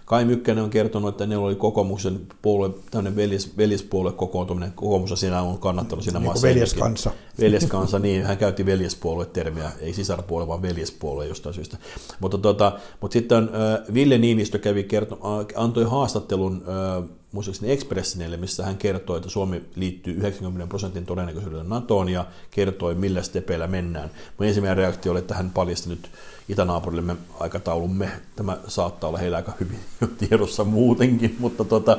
Kai 0.05 0.25
Mykkänen 0.25 0.65
on 0.65 0.71
kertonut, 0.71 1.09
että 1.09 1.27
ne 1.27 1.37
oli 1.37 1.55
kokoomuksen 1.55 2.21
puolue, 2.43 2.71
tämmöinen 2.91 3.17
veljes, 3.17 3.57
veljespuolue 3.57 4.13
kokoontuminen. 4.13 4.73
Kokoomus 4.73 5.21
siinä 5.21 5.43
on 5.43 5.59
kannattanut 5.59 6.05
siinä 6.05 6.19
niin 6.19 6.27
maassa. 6.27 6.49
Veljeskansa. 6.49 7.11
Veljeskansa, 7.41 7.99
niin. 7.99 8.25
Hän 8.25 8.37
käytti 8.37 8.67
veljespuolue-termiä, 8.67 9.73
ei 9.81 9.93
sisarpuolue, 9.93 10.49
vaan 10.49 10.63
veljespuolue 10.63 11.27
jostain 11.27 11.55
syystä. 11.55 11.77
Mutta, 12.21 12.39
tota, 12.39 12.73
mutta 13.01 13.13
sitten 13.13 13.51
Ville 13.95 14.19
Niinistö 14.19 14.59
kävi 14.59 14.85
kerto, 14.85 15.19
antoi 15.57 15.85
haastattelun 15.85 16.65
muistaakseni 17.35 17.73
Expressinelle, 17.73 18.37
missä 18.37 18.65
hän 18.65 18.77
kertoi, 18.77 19.17
että 19.17 19.31
Suomi 19.31 19.63
liittyy 19.77 20.15
90 20.15 20.67
prosentin 20.69 21.07
todennäköisyydellä 21.07 21.65
NATOon 21.65 22.09
ja 22.09 22.27
kertoi, 22.51 22.95
millä 22.95 23.23
stepeillä 23.23 23.67
mennään. 23.67 24.11
Mun 24.39 24.49
ensimmäinen 24.49 24.77
reaktio 24.77 25.13
oli, 25.13 25.19
että 25.19 25.35
hän 25.35 25.51
paljasti 25.51 25.89
nyt 25.89 26.11
itänaapurillemme 26.49 27.17
aikataulumme. 27.41 28.11
Tämä 28.37 28.59
saattaa 28.69 29.09
olla 29.09 29.19
heillä 29.19 29.37
aika 29.37 29.53
hyvin 29.61 29.79
jo 30.01 30.07
tiedossa 30.07 30.65
muutenkin, 30.65 31.37
mutta, 31.39 31.65
tuota, 31.65 31.99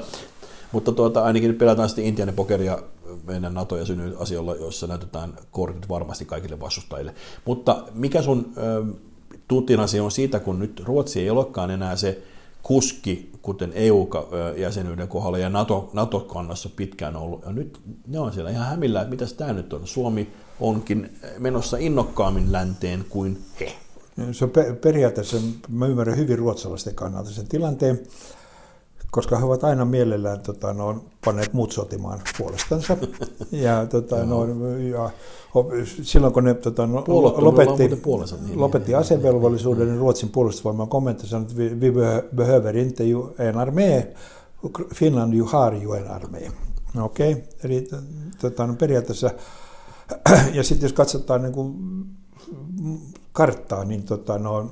mutta 0.72 0.92
tuota, 0.92 1.24
ainakin 1.24 1.56
pelataan 1.56 1.90
sitten 1.90 2.06
Intian 2.06 2.34
pokeria 2.36 2.80
meidän 3.28 3.54
NATO- 3.54 3.78
ja 3.78 3.86
asioilla, 4.20 4.56
joissa 4.56 4.88
näytetään 4.88 5.34
kortit 5.52 5.90
varmasti 5.90 6.26
kaikille 6.26 6.60
vastustajille. 6.60 7.16
Mutta 7.46 7.84
mikä 7.94 8.22
sun 8.22 8.54
tutinasi 9.48 10.00
on 10.00 10.12
siitä, 10.12 10.40
kun 10.40 10.60
nyt 10.60 10.82
Ruotsi 10.86 11.20
ei 11.20 11.30
olekaan 11.30 11.72
enää 11.72 11.96
se 11.96 12.24
kuski, 12.66 13.32
kuten 13.42 13.72
EU-jäsenyyden 13.76 15.08
kohdalla 15.08 15.38
ja 15.38 15.50
NATO, 15.50 15.90
NATO-kannassa 15.94 16.70
pitkään 16.76 17.16
ollut. 17.16 17.46
Ja 17.46 17.52
nyt 17.52 17.80
ne 18.08 18.20
on 18.20 18.34
siellä 18.34 18.50
ihan 18.50 18.68
hämillä, 18.68 19.02
että 19.02 19.10
mitä 19.10 19.26
tämä 19.38 19.54
nyt 19.54 19.74
on. 19.74 19.88
Suomi 19.88 20.34
onkin 20.60 21.20
menossa 21.38 21.78
innokkaammin 21.78 22.52
länteen 22.52 23.06
kuin 23.10 23.42
he. 23.60 23.76
Se 24.32 24.46
on 24.46 24.52
periaatteessa, 24.82 25.38
mä 25.70 25.88
ymmärrän 25.88 26.18
hyvin 26.18 26.38
ruotsalaisten 26.38 26.96
kannalta 26.96 27.30
sen 27.30 27.48
tilanteen, 27.48 28.00
koska 29.16 29.38
he 29.38 29.46
ovat 29.46 29.64
aina 29.64 29.86
mielellään 29.86 30.40
tota, 30.40 30.74
no, 30.74 30.88
on 30.88 31.02
panneet 31.26 31.54
muut 31.54 31.72
sotimaan 31.72 32.22
puolestansa. 32.38 32.98
Ja, 33.52 33.86
tota, 33.86 34.26
no, 34.26 34.46
ja 34.92 35.10
silloin 36.02 36.34
kun 36.34 36.44
ne 36.44 36.54
tota, 36.54 36.88
no, 36.88 37.04
lopetti, 37.38 37.88
niin, 37.88 38.60
lopetti 38.60 38.92
niin, 38.92 38.98
asevelvollisuuden, 38.98 39.88
niin 39.88 40.00
Ruotsin 40.00 40.30
puolustusvoiman 40.30 40.88
kommentti 40.88 41.28
sanoi, 41.28 41.44
että 41.44 41.56
vi 41.58 41.92
behöver 42.36 42.78
inte 42.78 43.04
ju 43.04 43.36
en 43.40 43.56
armé, 43.56 44.08
Finland 44.96 45.34
ju 45.34 45.46
har 45.46 45.74
ju 45.74 45.94
en 45.94 46.08
armé. 46.08 46.52
Okei, 47.02 47.32
okay? 47.32 47.44
eli 47.64 47.88
tota, 48.42 48.68
no, 48.68 48.74
periaatteessa, 48.74 49.32
ja 50.54 50.64
sitten 50.64 50.86
jos 50.88 50.94
katsotaan 50.94 51.42
niin 51.42 51.54
kuin, 51.54 51.76
karttaa, 53.32 53.86
niin 53.86 54.04
tota, 54.04 54.40
no, 54.40 54.72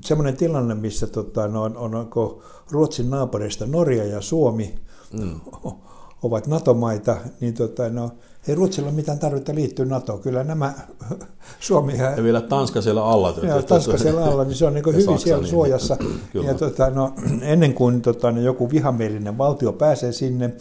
semmoinen 0.00 0.36
tilanne, 0.36 0.74
missä 0.74 1.06
tota, 1.06 1.48
no, 1.48 1.62
on, 1.62 1.76
on, 1.76 1.94
on 1.94 2.42
Ruotsin 2.70 3.10
naapureista 3.10 3.66
Norja 3.66 4.04
ja 4.04 4.20
Suomi 4.20 4.74
mm. 5.12 5.40
ovat 6.22 6.46
NATO-maita, 6.46 7.16
niin 7.40 7.54
tota, 7.54 7.88
no, 7.88 8.10
ei 8.48 8.54
Ruotsilla 8.54 8.88
ole 8.88 8.96
mitään 8.96 9.18
tarvetta 9.18 9.54
liittyä 9.54 9.84
NATOon. 9.84 10.20
Kyllä 10.20 10.44
nämä 10.44 10.74
Suomi 11.60 11.98
ja... 11.98 12.10
Ja 12.10 12.22
vielä 12.22 12.40
Tanska 12.40 12.82
siellä 12.82 13.06
alla. 13.06 13.34
Ja 13.42 13.62
Tanska 13.62 13.98
siellä 13.98 14.24
alla, 14.24 14.44
niin 14.44 14.54
se 14.54 14.66
on 14.66 14.74
niin 14.74 14.86
hyvin 14.86 15.04
Saksa, 15.04 15.24
siellä 15.24 15.42
niin, 15.42 15.50
suojassa. 15.50 15.96
Kyllä. 16.32 16.48
Ja 16.48 16.54
tota, 16.54 16.90
no, 16.90 17.14
ennen 17.42 17.74
kuin 17.74 18.02
tota, 18.02 18.32
no, 18.32 18.40
joku 18.40 18.70
vihamielinen 18.70 19.38
valtio 19.38 19.72
pääsee 19.72 20.12
sinne, 20.12 20.54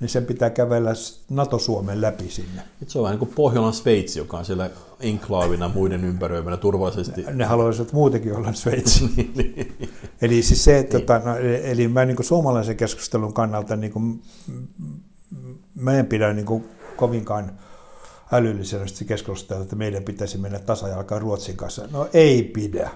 niin 0.00 0.08
sen 0.08 0.26
pitää 0.26 0.50
kävellä 0.50 0.90
NATO-Suomen 1.30 2.00
läpi 2.00 2.30
sinne. 2.30 2.62
Se 2.86 2.98
on 2.98 3.02
vähän 3.02 3.12
niin 3.12 3.26
kuin 3.26 3.34
Pohjolan 3.34 3.72
Sveitsi, 3.72 4.18
joka 4.18 4.38
on 4.38 4.44
siellä 4.44 4.70
enklaavina 5.00 5.68
muiden 5.68 6.04
ympäröimänä 6.04 6.56
turvallisesti. 6.56 7.24
Ne 7.32 7.44
haluaisivat 7.44 7.92
muutenkin 7.92 8.36
olla 8.36 8.52
Sveitsi. 8.52 9.10
Niin, 9.16 9.32
niin. 9.34 9.90
eli 10.22 10.42
siis 10.42 10.64
se, 10.64 10.78
että, 10.78 10.98
tota, 11.00 11.18
no, 11.18 11.36
eli 11.62 11.88
mä 11.88 12.04
niin 12.04 12.16
kuin 12.16 12.26
suomalaisen 12.26 12.76
keskustelun 12.76 13.32
kannalta 13.32 13.76
niin 13.76 13.92
kuin, 13.92 14.22
mä 15.74 15.92
en 15.92 16.06
pidä 16.06 16.32
niin 16.32 16.46
kuin 16.46 16.68
kovinkaan 16.96 17.52
älyllisenä 18.32 18.84
keskustella, 19.06 19.62
että 19.62 19.76
meidän 19.76 20.02
pitäisi 20.02 20.38
mennä 20.38 20.58
tasajalkaan 20.58 21.22
Ruotsin 21.22 21.56
kanssa. 21.56 21.88
No 21.92 22.08
ei 22.12 22.42
pidä. 22.42 22.90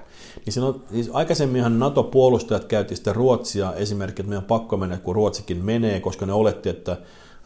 Niin 0.44 0.52
siinä 0.52 0.66
on, 0.66 0.84
siis 0.92 1.10
aikaisemminhan 1.12 1.78
NATO-puolustajat 1.78 2.64
käytti 2.64 2.96
sitä 2.96 3.12
Ruotsia 3.12 3.72
esimerkiksi, 3.72 4.22
että 4.22 4.30
meidän 4.30 4.42
on 4.42 4.48
pakko 4.48 4.76
mennä, 4.76 4.96
kun 4.96 5.14
Ruotsikin 5.14 5.64
menee, 5.64 6.00
koska 6.00 6.26
ne 6.26 6.32
oletti, 6.32 6.68
että 6.68 6.96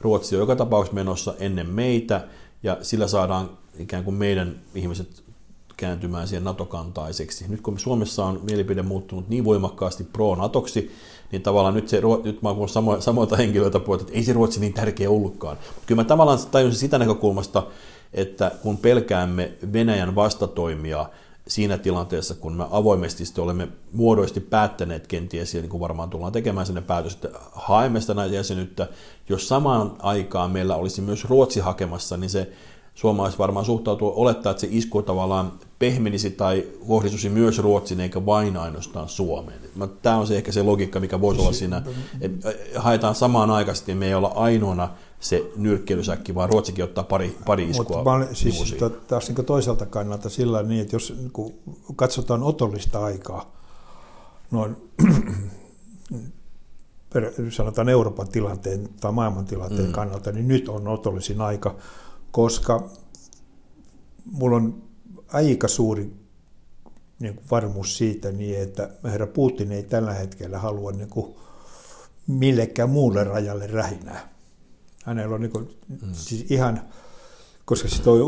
Ruotsi 0.01 0.37
on 0.37 0.41
joka 0.41 0.57
tapauksessa 0.57 0.95
menossa 0.95 1.35
ennen 1.39 1.71
meitä, 1.71 2.25
ja 2.63 2.79
sillä 2.83 3.09
saadaan 3.09 3.51
ikään 3.79 4.05
kuin 4.05 4.15
meidän 4.15 4.61
ihmiset 4.75 5.23
kääntymään 5.77 6.29
siihen 6.29 6.45
NATO-kantaiseksi. 6.45 7.45
Nyt 7.49 7.61
kun 7.61 7.79
Suomessa 7.79 8.25
on 8.25 8.41
mielipide 8.43 8.83
muuttunut 8.83 9.29
niin 9.29 9.45
voimakkaasti 9.45 10.05
pro-NATOksi, 10.05 10.91
niin 11.33 11.43
tavallaan 11.43 11.75
nyt, 11.75 11.89
se, 11.89 12.01
nyt 12.25 12.43
mä 12.43 12.49
oon 12.51 12.69
samo, 12.69 13.01
samoilta 13.01 13.37
henkilöiltä 13.37 13.81
puhuttu, 13.81 14.05
että 14.07 14.19
ei 14.19 14.25
se 14.25 14.33
Ruotsi 14.33 14.61
niin 14.61 14.73
tärkeä 14.73 15.11
ollutkaan. 15.11 15.57
Kyllä 15.87 16.03
mä 16.03 16.05
tavallaan 16.05 16.39
tajusin 16.51 16.81
sitä 16.81 16.99
näkökulmasta, 16.99 17.67
että 18.15 18.51
kun 18.63 18.77
pelkäämme 18.77 19.53
Venäjän 19.73 20.15
vastatoimia 20.15 21.07
siinä 21.49 21.79
tilanteessa, 21.79 22.35
kun 22.35 22.53
me 22.53 22.65
avoimesti 22.71 23.41
olemme 23.41 23.69
muodoisesti 23.93 24.41
päättäneet 24.41 25.07
kenties, 25.07 25.55
ja 25.55 25.61
niin 25.61 25.71
kuin 25.71 25.81
varmaan 25.81 26.11
tullaan 26.11 26.33
tekemään 26.33 26.67
sinne 26.67 26.81
päätös, 26.81 27.15
että 27.15 27.29
haemme 27.53 28.01
sitä 28.01 28.27
jäsenyyttä, 28.27 28.89
jos 29.29 29.49
samaan 29.49 29.97
aikaan 29.99 30.51
meillä 30.51 30.77
olisi 30.77 31.01
myös 31.01 31.25
Ruotsi 31.25 31.61
hakemassa, 31.61 32.17
niin 32.17 32.31
se 32.31 32.53
suomalaiset 32.99 33.39
varmaan 33.39 33.67
suhtautuu, 33.67 34.13
olettaa, 34.17 34.51
että 34.51 34.61
se 34.61 34.69
isku 34.71 35.03
tavallaan 35.03 35.53
pehmenisi 35.79 36.31
tai 36.31 36.67
kohdistuisi 36.89 37.29
myös 37.29 37.59
Ruotsin 37.59 38.01
eikä 38.01 38.27
vain 38.27 38.57
ainoastaan 38.57 39.09
Suomeen. 39.09 39.61
Tämä 40.03 40.17
on 40.17 40.27
se 40.27 40.37
ehkä 40.37 40.53
se 40.53 40.63
logiikka, 40.63 41.01
mikä 41.01 41.21
voisi 41.21 41.41
olla 41.41 41.53
siinä, 41.53 41.83
että 42.21 42.55
haetaan 42.77 43.15
samaan 43.15 43.51
aikaisesti, 43.51 43.95
me 43.95 44.07
ei 44.07 44.15
olla 44.15 44.33
ainoana 44.35 44.89
se 45.21 45.51
nyrkkeilysäkki, 45.57 46.35
vaan 46.35 46.49
Ruotsikin 46.49 46.85
ottaa 46.85 47.05
pari, 47.05 47.37
pari 47.47 47.71
iskua. 47.71 47.97
Mutta 47.97 48.35
siis 48.35 48.77
taas 49.09 49.29
niin 49.29 49.47
toiselta 49.47 49.87
kannalta 49.87 50.29
sillä 50.29 50.63
niin, 50.63 50.83
että 50.83 50.97
jos 50.97 51.15
niin 51.19 51.33
katsotaan 51.97 52.43
otollista 52.43 53.05
aikaa, 53.05 53.53
noin 54.51 54.77
sanotaan 57.51 57.89
Euroopan 57.89 58.29
tilanteen 58.29 58.89
tai 59.01 59.13
maailman 59.13 59.45
tilanteen 59.45 59.87
mm. 59.87 59.93
kannalta, 59.93 60.33
niin 60.33 60.49
nyt 60.49 60.69
on 60.69 60.89
otollisin 60.89 61.41
aika, 61.41 61.75
koska 62.39 62.91
mulla 64.25 64.57
on 64.57 64.83
aika 65.33 65.69
suuri 65.69 66.13
niin 67.19 67.35
kuin 67.35 67.47
varmuus 67.51 67.99
siitä, 67.99 68.33
niin 68.33 68.63
että 68.63 68.91
herra 69.05 69.27
Putin 69.27 69.73
ei 69.73 69.83
tällä 69.83 70.13
hetkellä 70.15 70.59
halua 70.59 70.93
niin 70.93 71.09
kuin 71.09 71.35
millekään 72.27 72.91
muulle 72.91 73.25
rajalle 73.25 73.67
rähinää. 73.67 74.29
Hänellä 75.05 75.35
on 75.35 75.41
niin 75.41 75.51
kuin, 75.51 75.69
mm. 75.89 76.13
siis 76.13 76.51
ihan, 76.51 76.81
koska 77.65 77.89
se 77.89 78.03
toi 78.03 78.21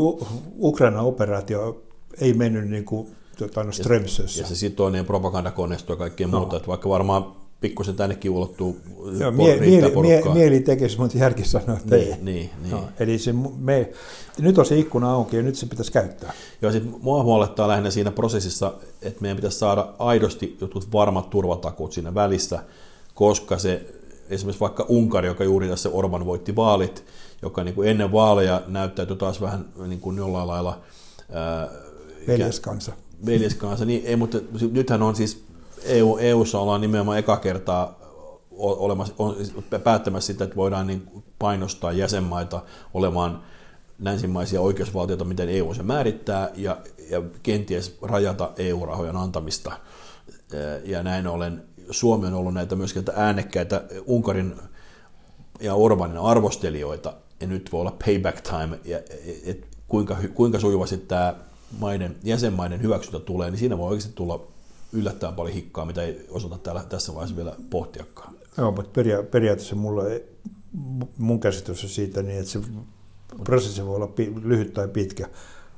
Ukrainan 0.59 1.05
operaatio 1.05 1.83
ei 2.21 2.33
mennyt 2.33 2.69
niin 2.69 2.85
kuin, 2.85 3.15
tuota, 3.37 3.63
no, 3.63 3.71
Strömsössä. 3.71 4.41
Ja 4.41 4.47
se 4.47 4.55
sitoo 4.55 4.89
niin 4.89 5.05
propagandakoneistoa 5.05 5.93
ja 5.93 5.97
kaikkea 5.97 6.27
no. 6.27 6.39
muuta, 6.39 6.57
että 6.57 6.67
vaikka 6.67 6.89
varmaan 6.89 7.35
pikkusen 7.61 7.95
tännekin 7.95 8.31
ulottuu 8.31 8.77
Joo, 9.19 9.31
mie, 9.31 9.59
mieli, 9.59 9.95
mie, 10.01 10.21
mieli 10.33 10.59
tekisi, 10.59 10.99
mutta 10.99 11.17
järki 11.17 11.45
sanoo, 11.45 11.77
että 11.77 11.95
niin, 11.95 12.07
ei. 12.07 12.17
Niin, 12.21 12.49
niin. 12.61 12.71
No, 12.71 12.83
eli 12.99 13.19
se, 13.19 13.33
me, 13.59 13.91
nyt 14.39 14.57
on 14.57 14.65
se 14.65 14.77
ikkuna 14.77 15.11
auki 15.11 15.35
ja 15.35 15.43
nyt 15.43 15.55
se 15.55 15.65
pitäisi 15.65 15.91
käyttää. 15.91 16.33
Joo, 16.61 16.71
sit 16.71 17.01
mua 17.01 17.23
huolettaa 17.23 17.67
lähinnä 17.67 17.91
siinä 17.91 18.11
prosessissa, 18.11 18.73
että 19.01 19.21
meidän 19.21 19.35
pitäisi 19.35 19.59
saada 19.59 19.93
aidosti 19.99 20.57
jotkut 20.61 20.93
varmat 20.93 21.29
turvatakuut 21.29 21.93
siinä 21.93 22.15
välissä, 22.15 22.59
koska 23.13 23.57
se 23.57 23.85
esimerkiksi 24.29 24.59
vaikka 24.59 24.85
Unkari, 24.89 25.27
joka 25.27 25.43
juuri 25.43 25.67
tässä 25.67 25.89
Orban 25.89 26.25
voitti 26.25 26.55
vaalit, 26.55 27.03
joka 27.41 27.63
niin 27.63 27.75
kuin 27.75 27.89
ennen 27.89 28.11
vaaleja 28.11 28.61
näyttäytyi 28.67 29.15
taas 29.15 29.41
vähän 29.41 29.65
niin 29.87 29.99
kuin 29.99 30.17
jollain 30.17 30.47
lailla... 30.47 30.79
Ää, 31.31 31.69
veljeskansa. 32.27 32.93
Veljeskansa, 33.25 33.85
niin 33.85 34.01
ei, 34.05 34.15
mutta 34.15 34.37
nythän 34.71 35.01
on 35.01 35.15
siis 35.15 35.43
EU, 35.83 36.17
EUssa 36.17 36.59
ollaan 36.59 36.81
nimenomaan 36.81 37.17
eka 37.17 37.37
kertaa 37.37 37.99
olemassa, 38.57 39.13
on, 39.17 39.35
päättämässä 39.83 40.27
sitä, 40.33 40.43
että 40.43 40.55
voidaan 40.55 40.87
niin 40.87 41.23
painostaa 41.39 41.91
jäsenmaita 41.91 42.61
olemaan 42.93 43.43
länsimaisia 43.99 44.61
oikeusvaltioita, 44.61 45.25
miten 45.25 45.49
EU 45.49 45.73
se 45.73 45.83
määrittää, 45.83 46.49
ja, 46.55 46.77
ja 47.09 47.21
kenties 47.43 47.97
rajata 48.01 48.51
EU-rahojen 48.57 49.15
antamista. 49.15 49.71
Ja 50.83 51.03
näin 51.03 51.27
ollen 51.27 51.63
Suomi 51.91 52.27
on 52.27 52.33
ollut 52.33 52.53
näitä 52.53 52.75
myöskin 52.75 53.03
äänekkäitä 53.15 53.83
Unkarin 54.05 54.55
ja 55.59 55.75
Orbanin 55.75 56.17
arvostelijoita, 56.17 57.13
ja 57.39 57.47
nyt 57.47 57.71
voi 57.71 57.81
olla 57.81 57.97
payback 58.05 58.41
time, 58.41 58.79
ja, 58.85 58.99
et 59.45 59.67
kuinka, 59.87 60.17
kuinka 60.33 60.59
sujuvasti 60.59 60.97
tämä 60.97 61.35
maiden, 61.79 62.15
jäsenmaiden 62.23 62.81
hyväksyntä 62.81 63.19
tulee, 63.19 63.51
niin 63.51 63.59
siinä 63.59 63.77
voi 63.77 63.89
oikeasti 63.89 64.13
tulla 64.15 64.50
yllättävän 64.93 65.35
paljon 65.35 65.55
hikkaa, 65.55 65.85
mitä 65.85 66.03
ei 66.03 66.27
osata 66.29 66.57
täällä, 66.57 66.83
tässä 66.89 67.13
vaiheessa 67.13 67.35
vielä 67.35 67.55
pohtiakaan. 67.69 68.35
Joo, 68.57 68.71
mutta 68.71 69.01
peria- 69.01 69.23
periaatteessa 69.23 69.75
mulla 69.75 70.07
ei, 70.07 70.25
mun 71.17 71.39
käsitys 71.39 71.83
on 71.83 71.89
siitä 71.89 72.23
niin, 72.23 72.39
että 72.39 72.51
se 72.51 72.59
prosessi 73.43 73.85
voi 73.85 73.95
olla 73.95 74.09
lyhyt 74.43 74.73
tai 74.73 74.87
pitkä, 74.87 75.27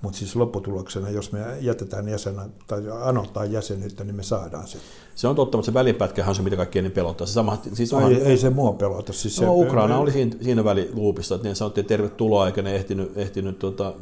mutta 0.01 0.20
siis 0.20 0.36
lopputuloksena, 0.36 1.10
jos 1.10 1.32
me 1.32 1.39
jätetään 1.60 2.10
jäsenä 2.10 2.50
tai 2.67 2.84
anotaan 3.01 3.51
jäsenyyttä, 3.51 4.03
niin 4.03 4.15
me 4.15 4.24
saadaan 4.24 4.67
se. 4.67 4.77
Se 5.15 5.27
on 5.27 5.36
totta, 5.36 5.58
mutta 5.58 5.65
se 5.65 5.74
välipätkähän 5.74 6.29
on 6.29 6.36
se, 6.36 6.41
mitä 6.41 6.55
kaikkia 6.55 6.82
niin 6.82 6.91
pelottaa. 6.91 7.27
Se 7.27 7.34
sama, 7.34 7.62
siis 7.74 7.93
onhan, 7.93 8.12
ei, 8.12 8.22
ei, 8.22 8.38
se 8.38 8.50
mua 8.50 8.74
pelota. 8.74 9.13
Siis 9.13 9.41
no, 9.41 9.46
se, 9.46 9.67
Ukraina 9.67 9.98
oli 9.98 10.12
siinä, 10.12 10.36
siinä 10.41 10.63
väliluupissa, 10.63 11.36
että 11.36 11.48
ne 11.48 11.55
sanottiin 11.55 11.86
tervetuloa, 11.86 12.46
eikä 12.48 12.62
ne 12.62 12.75
ehtinyt, 12.75 13.17
ehtinyt 13.17 13.60
tota, 13.60 13.93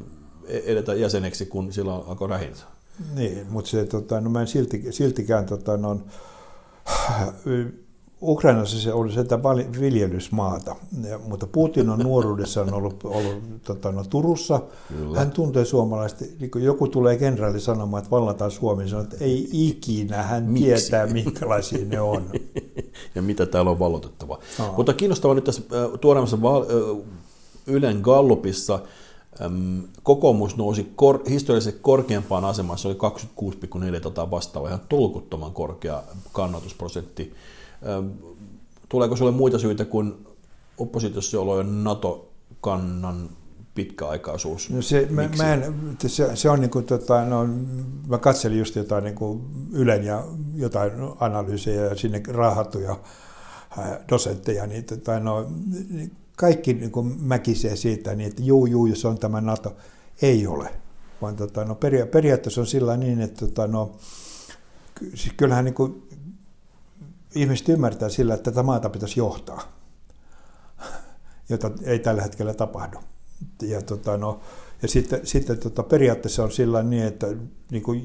edetä 0.47 0.93
jäseneksi, 0.93 1.45
kun 1.45 1.73
sillä 1.73 1.95
alkoi 1.95 2.29
rähintä. 2.29 2.59
Niin, 3.15 3.47
mutta 3.49 3.69
se, 3.69 3.85
tota, 3.85 4.21
no 4.21 4.29
mä 4.29 4.41
en 4.41 4.47
silti, 4.47 4.91
siltikään, 4.91 5.45
tota, 5.45 5.77
no, 5.77 5.97
Ukrainassa 8.21 8.79
se 8.79 8.93
oli 8.93 9.11
sitä 9.11 9.39
viljelysmaata, 9.79 10.75
mutta 11.27 11.47
Putin 11.47 11.89
on 11.89 11.99
nuoruudessaan 11.99 12.73
ollut, 12.73 13.03
ollut 13.03 13.63
tota, 13.63 13.91
no, 13.91 14.03
Turussa. 14.03 14.61
Kyllä. 14.87 15.19
Hän 15.19 15.31
tuntee 15.31 15.65
suomalaiset, 15.65 16.39
niin 16.39 16.51
kun 16.51 16.63
joku 16.63 16.87
tulee 16.87 17.17
kenraali 17.17 17.59
sanomaan, 17.59 18.01
että 18.01 18.11
vallataan 18.11 18.51
Suomi, 18.51 18.89
sanoo, 18.89 19.03
että 19.03 19.17
ei 19.19 19.49
ikinä, 19.51 20.23
hän 20.23 20.43
Miksi? 20.43 20.65
tietää, 20.65 21.07
minkälaisia 21.07 21.85
ne 21.85 22.01
on. 22.01 22.29
ja 23.15 23.21
mitä 23.21 23.45
täällä 23.45 23.71
on 23.71 23.79
valotettava. 23.79 24.39
Mutta 24.77 24.93
kiinnostavaa 24.93 25.35
nyt 25.35 25.43
tässä 25.43 25.61
äh, 25.73 25.99
tuoreemmassa 26.01 26.37
äh, 26.37 26.97
Ylen 27.67 27.99
Gallupissa, 28.01 28.79
kokoomus 30.03 30.57
nousi 30.57 30.91
kor, 30.95 31.29
historiallisesti 31.29 31.79
korkeampaan 31.81 32.45
asemaan, 32.45 32.79
se 32.79 32.87
oli 32.87 32.97
26,4 33.95 33.99
tota 33.99 34.31
vastaava, 34.31 34.67
ihan 34.67 34.81
tulkuttoman 34.89 35.53
korkea 35.53 36.03
kannatusprosentti. 36.31 37.33
Tuleeko 38.89 39.15
sinulle 39.15 39.37
muita 39.37 39.59
syitä 39.59 39.85
kuin 39.85 40.27
oppositiossa 40.77 41.39
olojen 41.39 41.83
NATO-kannan 41.83 43.29
pitkäaikaisuus? 43.75 44.69
No 44.69 44.81
se, 44.81 45.07
mä, 45.09 45.29
mä 45.37 45.53
en, 45.53 45.73
se, 46.07 46.35
se 46.35 46.49
on 46.49 46.59
niin 46.61 46.71
kuin, 46.71 46.85
tota, 46.85 47.25
no, 47.25 47.47
mä 48.07 48.17
katselin 48.17 48.59
just 48.59 48.75
jotain 48.75 49.03
niin 49.03 49.15
kuin 49.15 49.41
Ylen 49.71 50.03
ja 50.03 50.23
jotain 50.55 50.91
analyysejä 51.19 51.81
ja 51.81 51.95
sinne 51.95 52.21
raahattuja 52.27 52.99
dosentteja, 54.09 54.67
niin 54.67 54.83
tota, 54.83 55.19
no, 55.19 55.47
niin 55.89 56.11
kaikki 56.41 56.73
niin 56.73 56.91
kuin 56.91 57.21
mäkisee 57.21 57.75
siitä, 57.75 58.15
niin 58.15 58.29
että 58.29 58.41
juu, 58.41 58.65
juu, 58.65 58.85
jos 58.85 59.05
on 59.05 59.17
tämä 59.17 59.41
NATO. 59.41 59.75
Ei 60.21 60.47
ole. 60.47 60.69
Vaan 61.21 61.35
tota, 61.35 61.65
no, 61.65 61.75
peria- 61.75 62.05
periaatteessa 62.05 62.61
on 62.61 62.67
sillä 62.67 62.97
niin, 62.97 63.21
että 63.21 63.47
tota, 63.47 63.67
no, 63.67 63.91
siis 65.13 65.33
kyllähän 65.37 65.65
niin 65.65 65.73
kuin, 65.73 66.09
ihmiset 67.35 67.69
ymmärtää 67.69 68.09
sillä, 68.09 68.33
että 68.33 68.51
tätä 68.51 68.63
maata 68.63 68.89
pitäisi 68.89 69.19
johtaa, 69.19 69.61
jota 71.49 71.71
ei 71.83 71.99
tällä 71.99 72.21
hetkellä 72.21 72.53
tapahdu. 72.53 72.97
Ja, 73.61 73.81
tota, 73.81 74.17
no, 74.17 74.39
ja 74.81 74.87
sitten, 74.87 75.19
sitten 75.23 75.59
tota, 75.59 75.83
periaatteessa 75.83 76.43
on 76.43 76.51
sillä 76.51 76.83
niin, 76.83 77.03
että 77.03 77.27
niin 77.71 77.83
kuin 77.83 78.01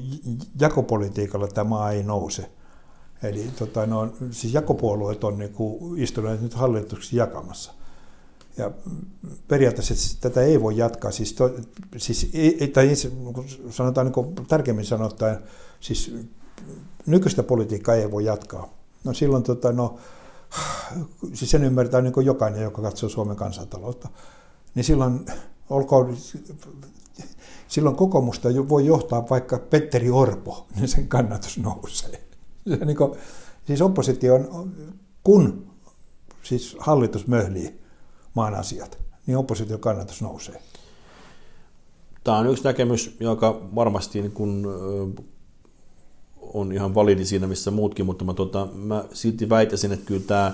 jakopolitiikalla 0.59 1.47
tämä 1.47 1.69
maa 1.69 1.91
ei 1.91 2.03
nouse. 2.03 2.49
Eli 3.23 3.51
tota, 3.59 3.85
no, 3.85 4.13
siis 4.31 4.53
jakopuolueet 4.53 5.23
on 5.23 5.37
niin 5.37 5.53
kuin, 5.53 5.99
istuneet 5.99 6.41
nyt 6.41 6.53
hallituksessa 6.53 7.15
jakamassa. 7.15 7.76
Ja 8.57 8.71
periaatteessa 9.47 10.17
tätä 10.21 10.41
ei 10.41 10.61
voi 10.61 10.77
jatkaa, 10.77 11.11
siis, 11.11 11.33
to, 11.33 11.55
siis 11.97 12.31
tai 12.73 12.89
sanotaan 13.69 14.05
niin 14.05 14.13
kuin, 14.13 14.35
tarkemmin 14.35 14.85
sanotaan, 14.85 15.37
siis 15.79 16.15
nykyistä 17.05 17.43
politiikkaa 17.43 17.95
ei 17.95 18.11
voi 18.11 18.25
jatkaa. 18.25 18.73
No 19.03 19.13
silloin 19.13 19.43
tota, 19.43 19.71
no, 19.71 19.97
siis 21.33 21.51
sen 21.51 21.63
ymmärtää 21.63 22.01
niin 22.01 22.25
jokainen, 22.25 22.61
joka 22.61 22.81
katsoo 22.81 23.09
Suomen 23.09 23.35
kansantaloutta. 23.35 24.09
Niin 24.75 24.83
silloin, 24.83 25.25
olkoon, 25.69 26.17
silloin 27.67 27.95
kokoomusta 27.95 28.49
voi 28.69 28.85
johtaa 28.85 29.29
vaikka 29.29 29.59
Petteri 29.59 30.09
Orpo, 30.09 30.67
niin 30.75 30.87
sen 30.87 31.07
kannatus 31.07 31.57
nousee. 31.57 32.23
Se, 32.69 32.85
niin 32.85 32.97
kuin, 32.97 33.11
siis 33.67 33.81
oppositio 33.81 34.35
on, 34.35 34.71
kun 35.23 35.71
siis 36.43 36.77
hallitus 36.79 37.27
möhlii, 37.27 37.86
maan 38.37 38.55
asiat, 38.55 38.97
niin 39.27 39.37
opposition 39.37 39.79
kannatus 39.79 40.21
nousee. 40.21 40.61
Tämä 42.23 42.37
on 42.37 42.49
yksi 42.49 42.63
näkemys, 42.63 43.17
joka 43.19 43.61
varmasti 43.75 44.21
niin 44.21 44.31
kuin, 44.31 44.65
on 46.41 46.71
ihan 46.71 46.95
validi 46.95 47.25
siinä, 47.25 47.47
missä 47.47 47.71
muutkin, 47.71 48.05
mutta 48.05 48.25
mä, 48.25 48.33
tota, 48.33 48.67
mä 48.73 49.03
silti 49.13 49.49
väitäisin, 49.49 49.91
että 49.91 50.05
kyllä 50.05 50.23
tämä 50.27 50.51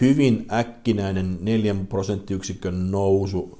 hyvin 0.00 0.46
äkkinäinen 0.52 1.38
4 1.40 1.74
prosenttiyksikön 1.88 2.90
nousu 2.90 3.58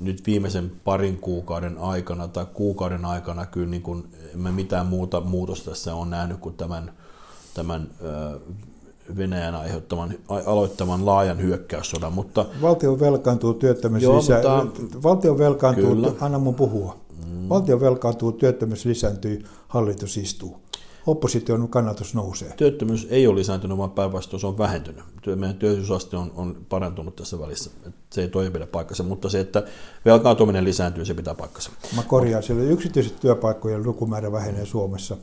nyt 0.00 0.26
viimeisen 0.26 0.72
parin 0.84 1.16
kuukauden 1.16 1.78
aikana 1.78 2.28
tai 2.28 2.46
kuukauden 2.54 3.04
aikana 3.04 3.46
kyllä 3.46 3.70
niin 3.70 3.82
kuin, 3.82 4.04
en 4.34 4.40
mä 4.40 4.52
mitään 4.52 4.86
muuta 4.86 5.20
muutosta 5.20 5.70
tässä 5.70 5.94
on 5.94 6.10
nähnyt 6.10 6.38
kuin 6.38 6.54
tämän, 6.54 6.92
tämän 7.54 7.90
Venäjän 9.16 9.54
aiheuttaman, 9.54 10.14
aloittaman 10.46 11.06
laajan 11.06 11.42
hyökkäyssodan. 11.42 12.12
Mutta, 12.12 12.46
valtio 12.62 13.00
velkaantuu 13.00 13.54
työttömyys 13.54 14.02
joo, 14.02 14.16
lisää. 14.16 14.64
Mutta, 14.64 15.02
valtio 15.02 15.38
velkaantuu, 15.38 15.94
kyllä. 15.94 16.12
anna 16.20 16.38
mun 16.38 16.54
puhua. 16.54 16.96
Mm. 17.26 17.48
Valtio 17.48 17.80
velkaantuu, 17.80 18.32
työttömyys 18.32 18.84
lisääntyy, 18.84 19.44
hallitus 19.68 20.16
istuu. 20.16 20.56
Opposition 21.06 21.68
kannatus 21.68 22.14
nousee. 22.14 22.52
Työttömyys 22.56 23.06
ei 23.10 23.26
ole 23.26 23.38
lisääntynyt, 23.38 23.78
vaan 23.78 23.90
päinvastoin 23.90 24.40
se 24.40 24.46
on 24.46 24.58
vähentynyt. 24.58 25.04
Meidän 25.36 25.56
työllisyysaste 25.56 26.16
on, 26.16 26.32
on 26.36 26.56
parantunut 26.68 27.16
tässä 27.16 27.38
välissä. 27.38 27.70
Se 28.12 28.20
ei 28.20 28.28
toimi 28.28 28.50
pidä 28.50 28.66
paikkansa, 28.66 29.02
mutta 29.02 29.28
se, 29.28 29.40
että 29.40 29.62
velkaantuminen 30.04 30.64
lisääntyy, 30.64 31.04
se 31.04 31.14
pitää 31.14 31.34
paikkansa. 31.34 31.70
Mä 31.96 32.02
korjaan, 32.02 32.42
siellä 32.42 32.62
yksityiset 32.62 33.20
työpaikkojen 33.20 33.82
lukumäärä 33.82 34.32
vähenee 34.32 34.66
Suomessa. 34.66 35.16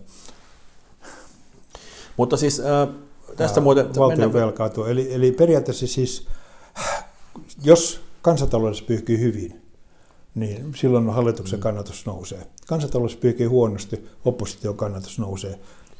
Mutta 2.18 2.38
siis 2.38 2.60
äh, 2.60 2.88
Tästä 3.36 3.62
muuten... 3.62 3.96
Valtio 3.96 4.34
velkautuu. 4.34 4.86
Eli, 4.86 5.13
eli 5.13 5.32
periaatteessa 5.32 5.88
siis, 5.88 6.28
jos 7.63 8.02
kansantaloudessa 8.22 8.86
pyyhkii 8.88 9.19
hyvin, 9.19 9.62
niin 10.36 10.72
silloin 10.76 11.10
hallituksen 11.10 11.60
mm. 11.60 11.63
kannatus 11.63 12.06
nousee. 12.06 12.48
Kansantaloudessa 12.67 13.19
pyyhkii 13.19 13.46
huonosti, 13.46 14.08
opposition 14.26 14.78
kannatus 14.78 15.19
nousee. 15.19 15.60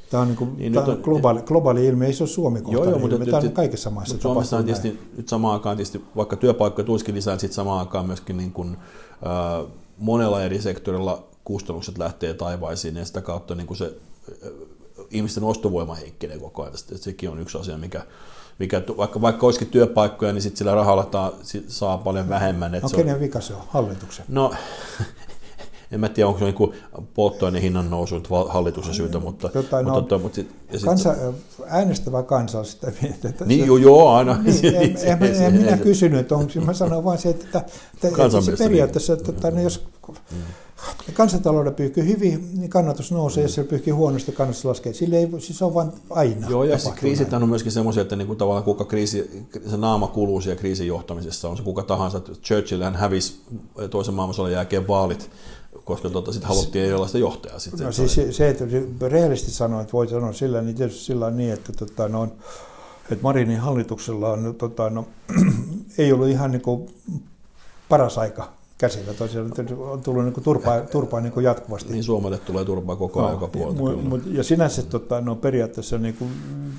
Tämä 0.10 0.22
on, 0.22 0.28
niin 0.28 0.38
kuin, 0.38 0.58
niin 0.58 0.74
tämä 0.74 0.86
on 0.86 1.00
globaali, 1.04 1.41
globaali 1.41 1.86
ilmiö, 1.86 2.08
ei 2.08 2.13
se 2.13 2.24
ole 2.24 2.30
suomi 2.30 2.62
joo, 2.67 2.89
joo, 2.89 3.00
mutta 3.00 3.17
tämä 3.26 3.38
on 3.38 3.52
kaikissa 3.52 3.89
maissa. 3.89 4.13
Mutta 4.13 4.22
Suomessa 4.22 4.58
on 4.58 4.65
tietysti 4.65 4.88
näin. 4.88 5.12
nyt 5.17 5.30
samaan 5.30 5.54
aikaan, 5.54 5.78
tietysti, 5.78 6.02
vaikka 6.15 6.36
työpaikkoja 6.36 6.86
tulisikin 6.86 7.15
lisää, 7.15 7.38
sitten 7.38 7.56
samaan 7.56 7.80
aikaan 7.80 8.06
myöskin 8.06 8.38
niin 8.38 8.52
kuin, 8.52 8.78
äh, 9.26 9.72
monella 9.98 10.43
eri 10.43 10.62
sektorilla 10.62 11.24
kustannukset 11.43 11.98
lähtee 11.98 12.34
taivaisiin 12.34 12.96
ja 12.96 13.06
sitä 13.06 13.22
kautta 13.22 13.56
niin 13.56 13.67
kuin 13.67 13.78
se 13.78 13.93
ihmisten 15.13 15.43
ostovoima 15.43 15.95
heikkenee 15.95 16.39
koko 16.39 16.63
ajan. 16.63 16.78
Sitten 16.78 16.97
sekin 16.97 17.30
on 17.30 17.39
yksi 17.39 17.58
asia, 17.58 17.78
mikä, 17.78 18.02
mikä 18.60 18.82
vaikka, 18.97 19.21
vaikka 19.21 19.45
olisikin 19.45 19.67
työpaikkoja, 19.67 20.34
niin 20.34 20.41
sitten 20.41 20.58
sillä 20.58 20.76
rahalla 20.76 21.06
taa, 21.06 21.32
saa 21.67 21.97
paljon 21.97 22.30
vähemmän. 22.30 22.76
Että 22.76 22.88
no 22.91 22.97
kenen 22.97 23.15
on, 23.15 23.21
vika 23.21 23.41
se 23.41 23.54
on? 23.54 23.62
Hallituksen? 23.67 24.26
No, 24.28 24.54
en 25.91 25.99
mä 25.99 26.10
tiedä, 26.10 26.28
onko 26.28 26.39
se 26.39 26.45
niin 26.45 26.73
polttoaineen 27.13 27.62
hinnan 27.62 27.89
nousu 27.89 28.21
hallituksen 28.49 28.93
syytä, 28.93 29.19
mutta... 29.19 29.49
Tota, 29.49 29.60
mutta, 29.62 29.82
no, 29.82 29.93
mutta, 29.93 30.17
mutta 30.17 30.36
sit, 30.36 30.52
kansa, 30.86 31.13
sit, 31.13 31.65
äänestävä 31.67 32.23
kansa 32.23 32.60
on 32.60 32.65
sitä 32.65 32.91
mieltä. 33.02 33.30
Että 33.30 33.45
niin, 33.45 33.60
se, 33.60 33.65
joo, 33.65 33.78
joo, 33.78 34.10
aina. 34.10 34.38
Niin, 34.43 34.76
en, 34.76 34.97
en, 35.04 35.23
en, 35.23 35.43
en 35.43 35.54
minä 35.54 35.78
kysynyt, 35.78 36.32
onko, 36.32 36.54
mä 36.65 36.73
sanoin 36.73 37.04
vain 37.04 37.19
se, 37.19 37.30
että, 37.30 37.45
että, 37.47 38.08
että 38.08 38.41
se 38.41 38.58
periaatteessa, 38.58 39.13
että, 39.13 39.32
että 39.32 39.62
jos 39.62 39.88
mm 40.32 40.38
kansantalouden 41.13 41.73
pyyhkyy 41.73 42.05
hyvin, 42.05 42.49
niin 42.53 42.69
kannatus 42.69 43.12
nousee, 43.12 43.43
mm. 43.43 43.45
jos 43.45 43.55
se 43.55 43.63
pyyhkyy 43.63 43.93
huonosti, 43.93 44.31
kannatus 44.31 44.65
laskee. 44.65 44.93
Sille 44.93 45.17
ei, 45.17 45.29
siis 45.39 45.62
on 45.62 45.73
vain 45.73 45.91
aina. 46.09 46.49
Joo, 46.49 46.63
ja 46.63 46.77
siis 46.77 46.95
kriisit 46.95 47.33
on 47.33 47.49
myöskin 47.49 47.71
semmoisia, 47.71 48.01
että 48.01 48.15
niinku 48.15 48.36
tavallaan 48.36 48.63
kuka 48.63 48.86
kriisi, 48.86 49.47
se 49.69 49.77
naama 49.77 50.07
kuluu 50.07 50.41
siellä 50.41 50.59
kriisin 50.59 50.88
johtamisessa, 50.88 51.49
on 51.49 51.57
se 51.57 51.63
kuka 51.63 51.83
tahansa. 51.83 52.19
Churchill 52.19 52.83
hän 52.83 52.95
hävisi 52.95 53.41
toisen 53.89 54.13
maailmansodan 54.13 54.51
jälkeen 54.51 54.88
vaalit, 54.88 55.29
koska 55.83 56.09
tota, 56.09 56.31
sitten 56.31 56.49
haluttiin 56.49 56.86
erilaista 56.86 57.17
johtajaa. 57.17 57.59
Sit 57.59 57.79
no, 57.79 57.91
siis 57.91 58.13
se, 58.13 58.31
se, 58.31 58.49
että 58.49 58.65
rehellisesti 59.01 59.51
sanoa, 59.51 59.81
että 59.81 59.93
voi 59.93 60.07
sanoa 60.07 60.33
sillä, 60.33 60.62
niin 60.62 60.75
tietysti 60.75 61.05
sillä 61.05 61.25
on 61.25 61.38
niin, 61.38 61.53
että, 61.53 61.73
tota, 61.73 62.07
no, 62.07 62.23
että 63.12 63.23
Marinin 63.23 63.59
hallituksella 63.59 64.29
on, 64.29 64.55
tota, 64.57 64.89
no, 64.89 65.07
ei 65.97 66.13
ollut 66.13 66.27
ihan 66.27 66.51
niin 66.51 66.62
kuin 66.62 66.89
paras 67.89 68.17
aika 68.17 68.62
käsillä. 68.77 69.13
Tosiaan 69.13 69.51
on 69.79 70.01
tullut 70.01 70.23
niin 70.23 70.43
turpaa, 70.43 70.81
turpaa 70.81 71.21
niin 71.21 71.33
kuin 71.33 71.43
jatkuvasti. 71.43 71.91
Niin 71.91 72.03
Suomelle 72.03 72.38
tulee 72.38 72.65
turpaa 72.65 72.95
koko 72.95 73.19
ajan 73.19 73.31
no, 73.31 73.36
joka 73.36 73.47
puolelta. 73.47 73.79
Mu, 73.79 74.01
mu, 74.01 74.19
ja 74.31 74.43
sinänsä 74.43 74.83
tota, 74.83 75.21
no, 75.21 75.36
periaatteessa 75.36 75.97
niin 75.97 76.15
kuin, 76.15 76.31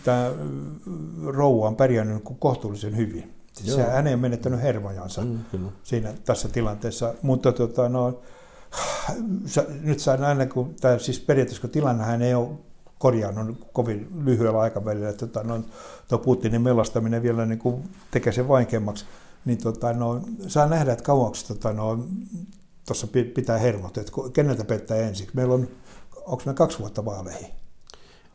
tämä 0.05 0.31
rouva 1.27 1.69
on 1.69 1.77
pärjännyt 1.77 2.15
niin 2.15 2.25
kuin 2.25 2.39
kohtuullisen 2.39 2.97
hyvin. 2.97 3.35
Siis 3.53 3.77
Joo. 3.77 3.91
hän 3.91 4.07
ei 4.07 4.17
menettänyt 4.17 4.63
hermojansa 4.63 5.21
mm, 5.21 5.39
siinä 5.83 6.15
tässä 6.25 6.49
tilanteessa. 6.49 7.15
Mutta 7.23 7.53
tota, 7.53 7.89
no, 7.89 8.21
nyt 9.83 9.99
saa 9.99 10.17
nähdä, 10.17 10.47
kun 10.47 10.75
tämä, 10.81 10.99
siis 10.99 11.21
periaatteessa 11.21 11.61
kun 11.61 11.71
tilannehän 11.71 12.23
ei 12.23 12.35
ole 12.35 12.49
korjannut 12.99 13.59
kovin 13.73 14.09
lyhyellä 14.25 14.61
aikavälillä, 14.61 15.09
että 15.09 15.27
tota, 15.27 15.47
no, 15.49 15.61
tuo 16.09 16.19
Putinin 16.19 16.63
melastaminen 16.63 17.23
vielä 17.23 17.47
niin 17.47 17.59
kuin 17.59 17.85
tekee 18.11 18.33
sen 18.33 18.49
vaikeammaksi 18.49 19.05
niin 19.45 19.59
tota, 19.59 19.93
no, 19.93 20.21
saa 20.47 20.67
nähdä, 20.67 20.93
että 20.93 21.05
kauaksi 21.05 21.49
tota, 21.49 21.73
no, 21.73 21.99
tuossa 22.87 23.07
pitää 23.35 23.59
hermot, 23.59 23.99
että 23.99 24.13
keneltä 24.33 24.65
pettää 24.65 24.97
ensin. 24.97 25.29
Meillä 25.33 25.55
on, 25.55 25.69
onko 26.27 26.43
me 26.47 26.55
kaksi 26.55 26.79
vuotta 26.79 27.05
vaaleihin? 27.05 27.47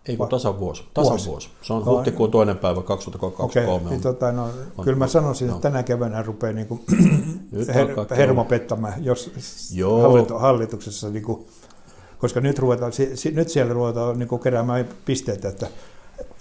Ei 0.06 0.18
kun 0.18 0.30
tasan 0.30 0.60
vuosi. 0.60 0.84
Tasan 0.94 1.10
vuosi. 1.10 1.30
vuosi. 1.30 1.50
Se 1.62 1.74
on 1.74 1.86
no, 1.86 1.92
huhtikuun 1.92 2.32
toinen 2.32 2.58
päivä 2.58 2.82
2023. 2.82 3.80
Okay, 3.80 3.90
niin, 3.90 4.02
tota, 4.02 4.32
no, 4.32 4.44
on, 4.78 4.84
kyllä 4.84 4.98
mä 4.98 5.08
sanoisin, 5.08 5.48
no. 5.48 5.56
että 5.56 5.70
tänä 5.70 5.84
keväänä 5.84 6.22
rupeaa 6.22 6.54
niin 6.54 6.68
kuin, 6.68 6.82
her, 7.74 7.88
hermo 8.18 8.44
pettämään, 8.44 9.06
jos 9.06 9.32
Joo. 9.74 10.28
hallituksessa, 10.40 11.10
niin 11.10 11.24
kuin, 11.24 11.46
koska 12.18 12.42
nyt, 12.42 12.60
ruvetaan, 12.60 12.92
nyt 13.34 13.50
siellä 13.50 13.74
ruvetaan 13.74 14.20
niin 14.20 14.30
kuin, 14.30 14.42
keräämään 14.42 14.90
pisteitä, 15.06 15.50
että 15.50 15.68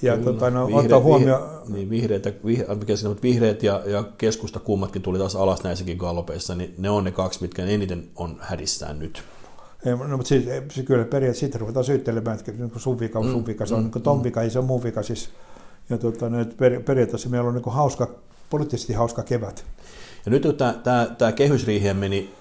ja 0.03 0.17
Kyllä. 0.17 0.25
tota, 0.25 0.51
no, 0.51 0.67
vihreät, 0.67 0.85
ottaa 0.85 1.01
huomioon... 1.01 1.49
Niin, 1.69 1.91
vihreät, 1.91 2.25
ja, 2.25 2.33
vihreät, 2.47 3.23
vihreät 3.23 3.63
ja, 3.63 3.83
ja 3.87 4.05
keskusta 4.19 4.61
kummatkin 4.61 5.03
tuli 5.03 5.19
taas 5.19 5.37
alas 5.37 5.63
näissäkin 5.63 5.97
gallopeissa, 5.97 6.55
niin 6.55 6.75
ne 6.79 6.91
on 6.91 7.05
ne 7.05 7.11
kaksi, 7.11 7.43
mitkä 7.43 7.65
eniten 7.65 8.09
on 8.17 8.37
hädissään 8.41 8.99
nyt. 8.99 9.23
Ei, 9.87 9.93
no, 9.93 10.17
mutta 10.17 10.29
siis, 10.29 10.45
siis 10.73 10.87
kyllä 10.87 11.05
periaatteessa 11.05 11.41
siitä 11.41 11.59
ruvetaan 11.59 11.85
syyttelemään, 11.85 12.39
että 12.39 12.53
niin 12.53 12.71
sun 12.77 13.01
vika 13.01 13.19
on 13.19 13.31
sun 13.31 13.47
vika, 13.47 13.67
se 13.67 13.75
on 13.75 13.85
mm, 13.85 13.91
niin 13.95 14.03
ton 14.03 14.19
mm. 14.19 14.25
vika, 14.25 14.43
ei 14.43 14.51
se 14.51 14.59
ole 14.59 14.67
mun 14.67 14.83
vika. 14.83 15.03
Siis, 15.03 15.29
ja 15.91 15.99
tota, 15.99 16.29
no, 16.29 16.45
per, 16.57 16.83
periaatteessa 16.83 17.29
meillä 17.29 17.49
on 17.49 17.55
niin 17.55 17.65
hauska, 17.67 18.09
poliittisesti 18.51 18.93
hauska 18.93 19.23
kevät. 19.23 19.65
Ja 20.27 20.31
nyt 20.31 20.57
tämä, 20.59 20.73
tämä, 20.73 21.15
tämä 21.19 21.33
kehysriiheen 21.33 21.97
meni 21.97 22.35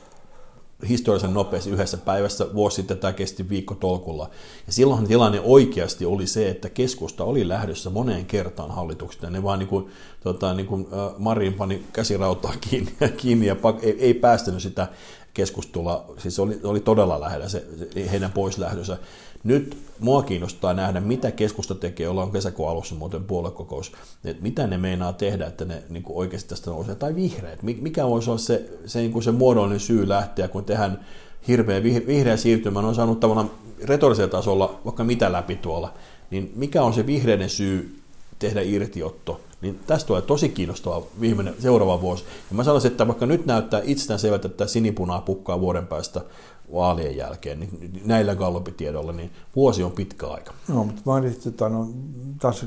historiallisen 0.90 1.34
nopeasti 1.34 1.70
yhdessä 1.70 1.98
päivässä. 1.98 2.48
Vuosi 2.54 2.76
sitten 2.76 2.98
tämä 2.98 3.14
kesti 3.14 3.50
viikko 3.50 3.76
tolkulla. 3.76 4.30
Ja 4.68 4.74
silloin 4.74 5.08
tilanne 5.08 5.42
oikeasti 5.44 6.06
oli 6.06 6.28
se, 6.28 6.50
että 6.50 6.70
keskusta 6.70 7.24
oli 7.24 7.48
lähdössä 7.48 7.90
moneen 7.90 8.26
kertaan 8.26 8.72
hallituksesta. 8.72 9.30
Ne 9.30 9.44
vaan 9.44 9.60
niin 9.60 9.70
kuin, 9.70 9.88
tota, 10.24 10.54
niin 10.54 10.68
kuin, 10.68 10.88
Marin 11.18 11.54
pani 11.54 11.84
käsirautaa 11.94 12.54
kiinni, 12.70 12.92
kiinni 13.18 13.46
ja 13.46 13.56
pak, 13.56 13.84
ei, 13.84 13.98
ei 14.00 14.14
päästänyt 14.14 14.62
sitä 14.62 14.88
keskustelua. 15.34 16.14
Siis 16.18 16.40
oli, 16.40 16.60
oli 16.64 16.80
todella 16.80 17.22
lähellä 17.22 17.50
se, 17.50 17.66
se 17.94 18.12
heidän 18.12 18.32
poislähdössä. 18.32 18.98
Nyt 19.44 19.78
mua 20.00 20.24
kiinnostaa 20.24 20.74
nähdä, 20.74 21.00
mitä 21.02 21.32
keskusta 21.32 21.76
tekee, 21.76 22.10
ollaan 22.10 22.32
kesäkuun 22.32 22.70
alussa 22.70 22.96
muuten 22.96 23.24
puoluekokous, 23.24 23.92
että 24.26 24.44
mitä 24.44 24.68
ne 24.68 24.78
meinaa 24.78 25.14
tehdä, 25.14 25.48
että 25.48 25.66
ne 25.66 25.84
niin 25.90 26.04
kuin 26.04 26.18
oikeasti 26.18 26.50
tästä 26.50 26.72
nousee, 26.72 26.96
tai 26.96 27.16
vihreät, 27.16 27.64
mikä 27.64 28.08
voisi 28.08 28.30
olla 28.30 28.40
se, 28.40 28.70
se, 28.86 29.00
niin 29.00 29.12
kuin 29.12 29.24
se 29.24 29.32
muodollinen 29.32 29.80
syy 29.80 30.10
lähteä, 30.10 30.48
kun 30.48 30.64
tehdään 30.64 31.06
hirveä 31.48 31.84
vihreä 31.84 32.38
siirtymä, 32.38 32.80
on 32.80 32.96
saanut 32.96 33.20
tavallaan 33.20 33.52
retorisella 33.84 34.32
tasolla 34.32 34.80
vaikka 34.86 35.04
mitä 35.04 35.32
läpi 35.32 35.56
tuolla, 35.56 35.94
niin 36.32 36.52
mikä 36.56 36.84
on 36.84 36.94
se 36.94 37.06
vihreiden 37.06 37.50
syy 37.50 38.00
tehdä 38.40 38.62
irtiotto, 38.62 39.42
niin 39.62 39.80
tästä 39.88 40.08
tulee 40.08 40.22
tosi 40.22 40.50
kiinnostava 40.50 41.04
viimeinen, 41.20 41.56
seuraava 41.60 42.02
vuosi. 42.02 42.24
Ja 42.50 42.56
mä 42.56 42.64
sanoisin, 42.64 42.92
että 42.92 43.08
vaikka 43.08 43.26
nyt 43.26 43.46
näyttää 43.46 43.82
itsestään 43.84 44.20
selvältä, 44.20 44.48
että 44.48 44.68
sinipunaa 44.68 45.22
pukkaa 45.22 45.62
vuoden 45.62 45.88
päästä 45.88 46.22
vaalien 46.74 47.18
jälkeen, 47.18 47.60
niin 47.60 48.02
näillä 48.06 48.36
gallopitiedoilla, 48.36 49.12
niin 49.12 49.32
vuosi 49.56 49.84
on 49.84 49.92
pitkä 49.92 50.28
aika. 50.28 50.54
No, 50.68 50.84
mutta 50.84 51.02
olin, 51.06 51.36
tota, 51.44 51.70
no, 51.70 51.90
taas 52.42 52.66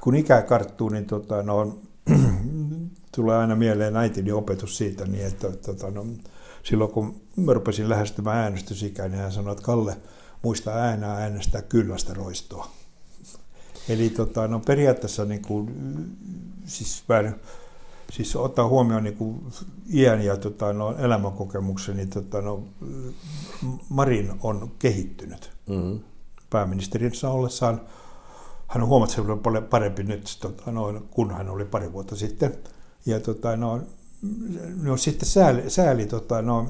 kun 0.00 0.14
ikä 0.14 0.42
karttuu, 0.42 0.88
niin 0.88 1.04
tota, 1.06 1.42
no, 1.42 1.78
tulee 3.16 3.36
aina 3.36 3.56
mieleen 3.56 3.96
äitini 3.96 4.32
opetus 4.32 4.76
siitä, 4.76 5.04
niin 5.04 5.26
että 5.26 5.52
tota, 5.52 5.90
no, 5.90 6.06
silloin 6.62 6.90
kun 6.90 7.20
mä 7.36 7.52
rupesin 7.52 7.88
lähestymään 7.88 8.38
äänestysikää, 8.38 9.08
niin 9.08 9.20
hän 9.20 9.32
sanoi, 9.32 9.52
että 9.52 9.64
Kalle, 9.64 9.96
muista 10.42 10.70
äänää 10.70 11.16
äänestää 11.16 11.62
kyllästä 11.62 12.14
roistoa. 12.14 12.79
Eli 13.88 14.10
tota, 14.10 14.48
no, 14.48 14.60
periaatteessa 14.60 15.24
niin 15.24 15.42
kuin, 15.42 15.70
siis 16.64 17.04
vähän 17.08 17.34
siis 18.10 18.36
ottaa 18.36 18.68
huomioon 18.68 19.04
niin 19.04 19.16
kuin 19.16 19.40
iän 19.92 20.24
ja 20.24 20.36
tota, 20.36 20.72
no, 20.72 20.96
elämänkokemuksen, 20.98 21.96
niin 21.96 22.10
tota, 22.10 22.40
no, 22.40 22.62
Marin 23.88 24.32
on 24.42 24.70
kehittynyt. 24.78 25.50
Mm-hmm. 25.68 26.00
Pääministerinsä 26.50 27.30
ollessaan 27.30 27.80
hän 28.70 28.82
on 28.82 28.88
huomattavasti 28.88 29.42
paljon 29.42 29.64
parempi 29.64 30.02
nyt, 30.02 30.38
tota, 30.40 30.72
no, 30.72 31.02
kun 31.10 31.30
hän 31.30 31.48
oli 31.48 31.64
pari 31.64 31.92
vuotta 31.92 32.16
sitten. 32.16 32.54
Ja 33.06 33.20
tota, 33.20 33.56
no, 33.56 33.80
no, 34.82 34.96
sitten 34.96 35.28
sääli, 35.28 35.70
sääli 35.70 36.06
tota, 36.06 36.42
no, 36.42 36.68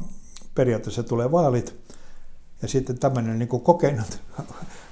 periaatteessa 0.54 1.02
tulee 1.02 1.32
vaalit, 1.32 1.76
ja 2.62 2.68
sitten 2.68 2.98
tämmöinen 2.98 3.38
niin 3.38 3.48
kokenut 3.48 4.20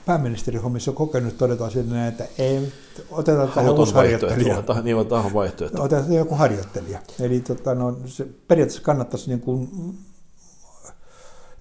pääministerihommissa 0.09 0.91
on 0.91 0.95
kokenut, 0.95 1.39
todetaan 1.39 1.71
sinne, 1.71 2.09
että 2.09 2.25
ei, 2.39 2.73
otetaan 3.11 3.49
tähän 3.49 3.71
uusi 3.71 3.95
harjoittelija. 3.95 4.63
Niin 4.83 4.97
on 4.97 5.07
tähän 5.07 5.35
vaihtoehto. 5.35 5.83
Otetaan 5.83 6.13
joku 6.13 6.35
harjoittelija. 6.35 6.99
Eli 7.21 7.41
tota, 7.41 7.75
no, 7.75 7.97
se 8.07 8.27
periaatteessa 8.49 8.83
kannattaisi 8.83 9.29
niin 9.29 9.41
kuin 9.41 9.69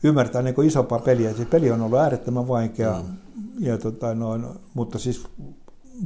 ymmärtää 0.03 0.41
niin 0.41 0.55
kuin 0.55 0.67
isompaa 0.67 0.99
peliä. 0.99 1.33
Se 1.33 1.45
peli 1.45 1.71
on 1.71 1.81
ollut 1.81 1.99
äärettömän 1.99 2.47
vaikea, 2.47 2.93
mm. 2.93 3.17
ja, 3.59 3.77
tota, 3.77 4.15
no, 4.15 4.39
mutta 4.73 4.99
siis 4.99 5.23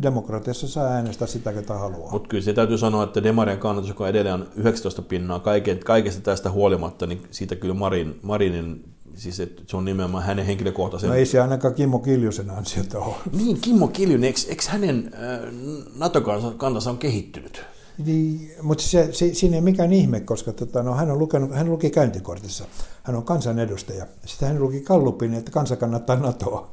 demokratiassa 0.01 0.67
saa 0.67 0.87
äänestää 0.87 1.27
sitä, 1.27 1.53
ketä 1.53 1.73
haluaa. 1.73 2.11
Mutta 2.11 2.29
kyllä 2.29 2.43
se 2.43 2.53
täytyy 2.53 2.77
sanoa, 2.77 3.03
että 3.03 3.23
Demarien 3.23 3.59
kannatus, 3.59 3.89
joka 3.89 4.07
edelleen 4.07 4.35
on 4.35 4.47
19 4.55 5.01
pinnaa 5.01 5.41
kaikesta 5.85 6.21
tästä 6.21 6.51
huolimatta, 6.51 7.07
niin 7.07 7.21
siitä 7.31 7.55
kyllä 7.55 7.73
Marin, 7.73 8.19
Marinin 8.21 8.90
Siis 9.15 9.39
että 9.39 9.61
se 9.67 9.77
on 9.77 9.85
nimenomaan 9.85 10.23
hänen 10.23 10.45
henkilökohtaisen... 10.45 11.09
No 11.09 11.15
ei 11.15 11.25
se 11.25 11.41
ainakaan 11.41 11.73
Kimmo 11.73 11.99
Kiljusen 11.99 12.49
ansiota 12.49 12.99
ole. 12.99 13.15
Niin, 13.31 13.61
Kimmo 13.61 13.87
Kiljunen, 13.87 14.23
eikö, 14.23 14.39
eikö 14.47 14.63
hänen 14.67 15.11
äh, 15.13 15.53
NATO-kantansa 15.95 16.89
on 16.89 16.97
kehittynyt? 16.97 17.65
Niin, 18.05 18.51
mutta 18.61 18.83
se, 18.83 19.09
se, 19.13 19.33
siinä 19.33 19.55
ei 19.55 19.61
mikään 19.61 19.93
ihme, 19.93 20.19
koska 20.19 20.53
tota, 20.53 20.83
no, 20.83 20.95
hän, 20.95 21.11
on 21.11 21.19
lukenut, 21.19 21.55
hän 21.55 21.69
luki 21.69 21.89
käyntikortissa. 21.89 22.65
Hän 23.03 23.15
on 23.15 23.23
kansanedustaja. 23.23 24.05
Sitten 24.25 24.47
hän 24.47 24.61
luki 24.61 24.81
Kallupin, 24.81 25.33
että 25.33 25.51
kansa 25.51 25.75
kannattaa 25.75 26.15
NATOa. 26.15 26.71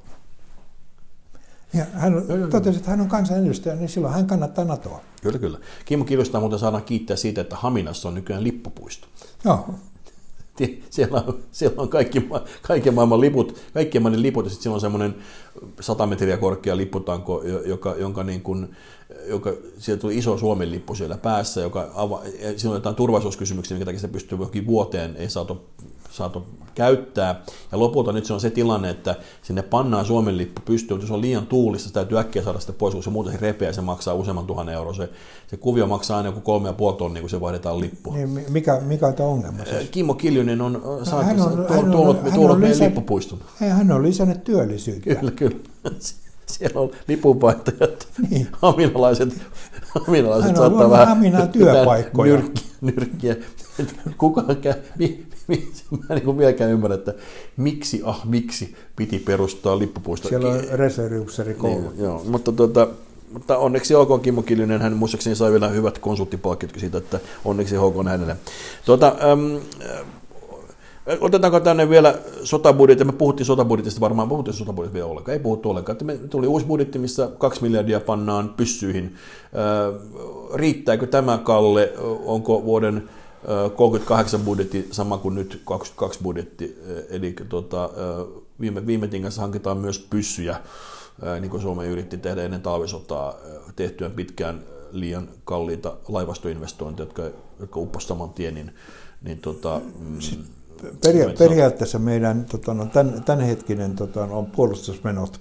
Ja 1.75 1.85
hän 1.93 2.13
totesi, 2.51 2.79
että 2.79 2.91
hän 2.91 3.01
on 3.01 3.09
kansanedustaja, 3.09 3.77
niin 3.77 3.89
silloin 3.89 4.15
hän 4.15 4.27
kannattaa 4.27 4.65
NATOa. 4.65 5.01
Kyllä, 5.23 5.39
kyllä. 5.39 5.59
Kimmo 5.85 6.05
Kiljusta 6.05 6.41
muuten 6.41 6.59
saadaan 6.59 6.85
kiittää 6.85 7.17
siitä, 7.17 7.41
että 7.41 7.57
Haminassa 7.57 8.09
on 8.09 8.15
nykyään 8.15 8.45
lippupuisto. 8.45 9.07
Joo 9.45 9.75
siellä 10.91 11.23
on, 11.27 11.39
siellä 11.53 11.83
on 11.83 11.89
kaikki, 11.89 12.29
kaiken 12.63 12.95
maailman 12.95 13.21
liput, 13.21 13.61
kaikkien 13.75 14.03
maailman 14.03 14.23
liput, 14.23 14.45
ja 14.45 14.51
sitten 14.51 14.63
siellä 14.63 14.75
on 14.75 14.81
semmoinen 14.81 15.15
100 15.81 16.07
metriä 16.07 16.37
korkea 16.37 16.77
lipputanko, 16.77 17.43
joka, 17.67 17.95
jonka 17.99 18.25
niin 18.25 18.43
kuin, 18.43 18.77
joka, 19.27 19.53
sieltä 19.79 20.01
tuli 20.01 20.19
iso 20.19 20.39
Suomen 20.39 20.71
lippu 20.71 20.95
siellä 20.95 21.17
päässä, 21.17 21.61
joka 21.61 21.91
ava, 21.95 22.23
siinä 22.57 22.71
on 22.71 22.77
jotain 22.77 22.97
turvallisuuskysymyksiä, 22.97 23.75
minkä 23.75 23.85
takia 23.85 24.01
se 24.01 24.09
pystyy 24.09 24.39
johonkin 24.39 24.67
vuoteen, 24.67 25.17
ei 25.17 25.31
saatu, 25.31 25.61
saatu 26.19 26.47
käyttää. 26.75 27.43
Ja 27.73 27.79
lopulta 27.79 28.13
nyt 28.13 28.25
se 28.25 28.33
on 28.33 28.41
se 28.41 28.51
tilanne, 28.51 28.91
että 28.91 29.17
sinne 29.43 29.63
pannaan 29.63 30.05
Suomen 30.05 30.39
lippu 30.39 30.61
pystyy, 30.65 30.95
mutta 30.95 31.05
jos 31.05 31.11
on 31.11 31.21
liian 31.21 31.47
tuulista, 31.47 31.89
se 31.89 31.95
täytyy 31.95 32.19
äkkiä 32.19 32.43
saada 32.43 32.61
sitä 32.61 32.73
pois, 32.73 32.95
kun 32.95 33.03
se 33.03 33.11
muuten 33.11 33.33
se 33.33 33.39
repeää, 33.39 33.73
se 33.73 33.81
maksaa 33.81 34.15
useamman 34.15 34.47
tuhannen 34.47 34.75
euroa. 34.75 34.95
Se, 34.95 35.11
se 35.47 35.57
kuvio 35.57 35.87
maksaa 35.87 36.17
aina 36.17 36.29
joku 36.29 36.41
kolme 36.41 36.69
ja 36.69 36.73
puoli 36.73 36.97
tonnia, 36.97 37.23
kun 37.23 37.31
se 37.31 37.41
vaihdetaan 37.41 37.81
lippu. 37.81 38.13
Niin, 38.13 38.45
mikä, 38.49 38.81
mikä 38.81 39.07
on 39.07 39.15
tämä 39.15 39.29
ongelma? 39.29 39.65
Siis? 39.65 39.91
Kimmo 39.91 40.15
Kiljunen 40.15 40.61
on 40.61 40.83
tuonut 42.35 42.61
meidän 42.61 42.79
lippupuiston. 42.79 43.39
Hän 43.59 43.93
on 43.93 44.03
lisännyt 44.03 44.45
työllisyyttä. 44.45 45.15
Kyllä, 45.15 45.31
kyllä. 45.31 45.57
Siellä 46.49 46.81
on 46.81 46.91
lipunvaihtajat, 47.09 48.09
niin. 48.31 48.49
haminalaiset, 48.53 49.29
haminalaiset 49.89 50.57
saattaa 50.57 50.91
vähän 50.91 51.49
työpaikkoja. 51.53 52.33
Nyrkkiä, 52.33 52.65
nyrkkiä. 52.81 53.37
Kuka 54.19 54.43
käy, 54.63 54.75
mä 55.49 56.15
en 56.15 56.23
niin 56.25 56.39
vieläkään 56.39 56.71
ymmärrä, 56.71 56.95
että 56.95 57.15
miksi, 57.57 58.03
ah 58.05 58.25
miksi 58.25 58.75
piti 58.97 59.19
perustaa 59.19 59.79
lippupuisto. 59.79 60.29
Siellä 60.29 60.49
on 60.49 60.65
reserviupseerikoulu. 60.73 61.81
Niin, 61.81 62.05
joo, 62.05 62.25
mutta, 62.29 62.53
tuota, 62.53 62.89
mutta 63.33 63.59
onneksi 63.59 63.95
olkoon 63.95 64.21
Kimmo 64.21 64.43
Kiljunen, 64.43 64.81
hän 64.81 64.97
muistaakseni 64.97 65.37
sai 65.37 65.51
vielä 65.51 65.69
hyvät 65.69 65.99
konsulttipalkkiot 65.99 66.73
siitä, 66.77 66.99
että 66.99 67.21
onneksi 67.45 67.77
olkoon 67.77 68.09
hänelle. 68.09 68.37
Tuota, 68.85 69.17
äm, 69.33 69.61
Otetaanko 71.21 71.61
tänne 71.61 71.89
vielä 71.89 72.19
sotabudjetti? 72.45 73.05
Me 73.05 73.13
puhuttiin 73.13 73.47
sotabudjetista 73.47 74.01
varmaan, 74.01 74.29
puhuttiin 74.29 74.55
sotabudjetista 74.55 74.95
vielä 74.95 75.07
ollenkaan. 75.07 75.33
Ei 75.33 75.43
puhuttu 75.43 75.71
ollenkaan. 75.71 75.99
Me 76.03 76.17
tuli 76.17 76.47
uusi 76.47 76.67
budjetti, 76.67 76.99
missä 76.99 77.29
kaksi 77.39 77.63
miljardia 77.63 78.01
pannaan 78.01 78.55
pyssyihin. 78.57 79.15
Riittääkö 80.55 81.07
tämä, 81.07 81.39
Kalle? 81.39 81.93
Onko 82.25 82.65
vuoden 82.65 83.09
38 83.77 84.41
budjetti 84.41 84.89
sama 84.91 85.19
kuin 85.19 85.35
nyt 85.35 85.63
22 85.65 86.23
budjetti, 86.23 86.79
eli 87.11 87.35
tota, 87.49 87.91
viime, 88.61 88.87
viime 88.87 89.09
tingassa 89.09 89.43
hankitaan 89.43 89.77
myös 89.77 89.99
pyssyjä, 90.11 90.57
niin 91.41 91.51
kuin 91.51 91.63
Suomi 91.63 91.87
yritti 91.87 92.17
tehdä 92.17 92.43
ennen 92.43 92.63
talvisotaa 92.63 93.35
tehtyä 93.77 94.11
pitkään 94.11 94.63
liian 94.93 95.29
kalliita 95.45 95.97
laivastoinvestointeja, 96.09 97.07
jotka, 97.07 97.23
jotka 97.61 97.81
upposivat 97.81 98.09
saman 98.09 98.31
tien, 98.31 98.55
niin, 98.55 98.75
niin 99.23 99.39
tota, 99.39 99.81
mm, 99.99 100.19
peria- 100.83 101.39
periaatteessa 101.39 101.99
meidän 101.99 102.45
tota, 102.45 102.75
no, 102.75 102.87
tämän, 102.87 103.23
tämänhetkinen 103.25 103.97
tota, 103.97 104.27
no, 104.27 104.39
on 104.39 104.47
puolustusmenot 104.47 105.41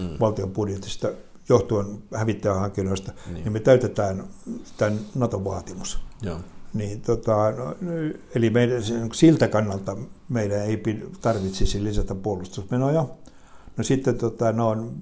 mm. 0.00 0.08
valtion 0.20 0.50
budjetista 0.50 1.08
johtuen 1.48 1.86
hävittäjähankinnoista, 2.14 3.12
niin. 3.26 3.34
niin 3.34 3.52
me 3.52 3.60
täytetään 3.60 4.24
tämän 4.76 5.00
NATO-vaatimus. 5.14 5.98
Joo. 6.22 6.38
Niin, 6.74 7.00
tota, 7.00 7.50
no, 7.80 7.92
eli 8.34 8.50
meidän, 8.50 8.82
siltä 9.12 9.48
kannalta 9.48 9.96
meidän 10.28 10.60
ei 10.60 10.82
tarvitsisi 11.20 11.84
lisätä 11.84 12.14
puolustusmenoja. 12.14 13.06
No 13.76 13.84
sitten 13.84 14.18
tota, 14.18 14.52
no, 14.52 14.92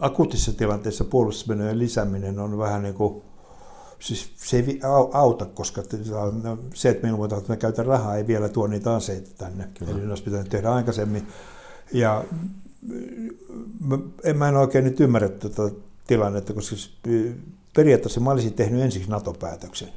akuutissa 0.00 0.52
tilanteessa 0.52 1.04
puolustusmenojen 1.04 1.78
lisääminen 1.78 2.38
on 2.38 2.58
vähän 2.58 2.82
niin 2.82 2.94
kuin, 2.94 3.22
siis 4.04 4.32
se 4.36 4.56
ei 4.56 4.80
auta, 5.12 5.46
koska 5.46 5.82
no, 6.42 6.58
se, 6.74 6.88
että 6.88 7.02
me 7.02 7.08
ilmoitetaan, 7.08 7.40
että 7.40 7.52
me 7.52 7.56
käytetään 7.56 7.86
rahaa, 7.86 8.16
ei 8.16 8.26
vielä 8.26 8.48
tuo 8.48 8.66
niitä 8.66 8.94
aseita 8.94 9.30
tänne. 9.38 9.68
Kyllä. 9.78 9.92
Eli 9.92 10.00
ne 10.00 10.08
olisi 10.08 10.22
pitänyt 10.22 10.48
tehdä 10.48 10.70
aikaisemmin. 10.70 11.28
Ja 11.92 12.24
en 14.24 14.38
mä 14.38 14.48
en 14.48 14.56
oikein 14.56 14.84
nyt 14.84 15.00
ymmärrä 15.00 15.28
tätä 15.28 15.62
tilannetta, 16.06 16.52
koska 16.52 16.76
periaatteessa 17.76 18.20
mä 18.20 18.30
olisin 18.30 18.54
tehnyt 18.54 18.82
ensiksi 18.82 19.10
NATO-päätöksen. 19.10 19.88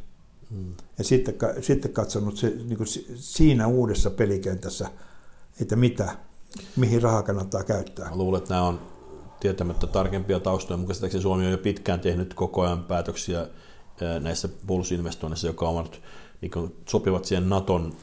Hmm. 0.51 0.73
Ja 0.97 1.03
sitten, 1.03 1.35
sitten 1.61 1.93
katsonut 1.93 2.37
se, 2.37 2.49
niin 2.49 2.77
kuin 2.77 2.87
siinä 3.15 3.67
uudessa 3.67 4.09
pelikentässä, 4.09 4.89
että 5.61 5.75
mitä, 5.75 6.09
mihin 6.75 7.01
rahaa 7.01 7.23
kannattaa 7.23 7.63
käyttää. 7.63 8.09
Mä 8.09 8.15
luulen, 8.15 8.37
että 8.37 8.53
nämä 8.53 8.67
on 8.67 8.79
tietämättä 9.39 9.87
tarkempia 9.87 10.39
taustoja, 10.39 10.77
mutta 10.77 11.21
Suomi 11.21 11.45
on 11.45 11.51
jo 11.51 11.57
pitkään 11.57 11.99
tehnyt 11.99 12.33
koko 12.33 12.61
ajan 12.61 12.83
päätöksiä 12.83 13.47
näissä 14.19 14.49
puolustusinvestoinneissa, 14.67 15.47
joka 15.47 15.69
ovat 15.69 15.99
niin 16.41 16.51
sopivat 16.89 17.25
siihen 17.25 17.49
Naton 17.49 17.93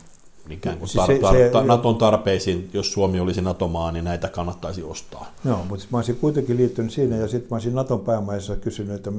ikään 0.51 0.79
kuin 0.79 0.89
tar- 0.89 1.23
tar- 1.23 1.33
se, 1.33 1.51
se, 1.53 1.65
Naton 1.65 1.97
tarpeisiin, 1.97 2.71
jos 2.73 2.93
Suomi 2.93 3.21
olisi 3.21 3.41
NATO-maa, 3.41 3.93
niin 3.93 4.05
näitä 4.05 4.29
kannattaisi 4.29 4.83
ostaa. 4.83 5.27
Joo, 5.45 5.65
mutta 5.69 5.87
mä 5.91 5.99
olisin 5.99 6.17
kuitenkin 6.17 6.57
liittynyt 6.57 6.93
siinä 6.93 7.17
ja 7.17 7.29
sitten 7.29 7.49
mä 7.51 7.55
olisin 7.55 7.75
Naton 7.75 8.01
päämaissa 8.01 8.57
kysynyt, 8.57 8.95
että, 8.95 9.13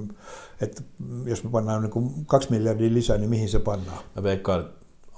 että 0.62 0.82
jos 1.26 1.44
me 1.44 1.50
pannaan 1.50 1.82
niin 1.82 1.92
kuin 1.92 2.26
kaksi 2.26 2.52
miljardia 2.52 2.94
lisää, 2.94 3.18
niin 3.18 3.30
mihin 3.30 3.50
se 3.50 3.60
pannaan? 3.60 3.98
Mä 4.16 4.24
veikkaan, 4.24 4.70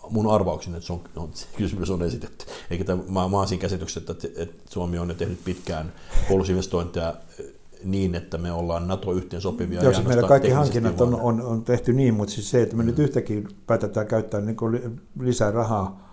mun 0.10 0.32
arvaukseni, 0.32 0.78
että 0.78 0.88
se 0.88 0.94
on, 0.94 1.02
on, 1.16 1.30
kysymys 1.58 1.90
on 1.90 2.04
esitetty. 2.04 2.46
Eikä 2.72 2.84
tämä, 2.84 3.04
mä, 3.10 3.28
mä 3.28 3.46
siinä 3.46 3.62
käsityksessä, 3.62 4.12
että, 4.12 4.28
että 4.36 4.64
Suomi 4.70 4.98
on 4.98 5.10
jo 5.10 5.16
tehnyt 5.16 5.44
pitkään 5.44 5.94
puolustusinvestointeja 6.28 7.14
niin, 7.84 8.16
että 8.16 8.38
me 8.38 8.52
ollaan 8.52 8.88
NATO-yhteen 8.88 9.42
sopivia. 9.42 9.84
Joo, 9.84 9.94
siis 9.94 10.08
meillä 10.08 10.28
kaikki 10.28 10.50
hankinnat 10.50 11.02
on, 11.02 11.22
on, 11.22 11.42
on, 11.42 11.64
tehty 11.64 11.94
niin, 11.94 12.14
mutta 12.14 12.34
siis 12.34 12.50
se, 12.50 12.62
että 12.62 12.76
me 12.76 12.84
mm. 12.84 12.88
nyt 12.88 13.00
yhtäkkiä 13.00 13.42
päätetään 13.68 14.08
käyttää 14.08 14.42
niin 14.42 14.56
kuin 14.56 15.02
lisää 15.20 15.52
rahaa, 15.52 16.08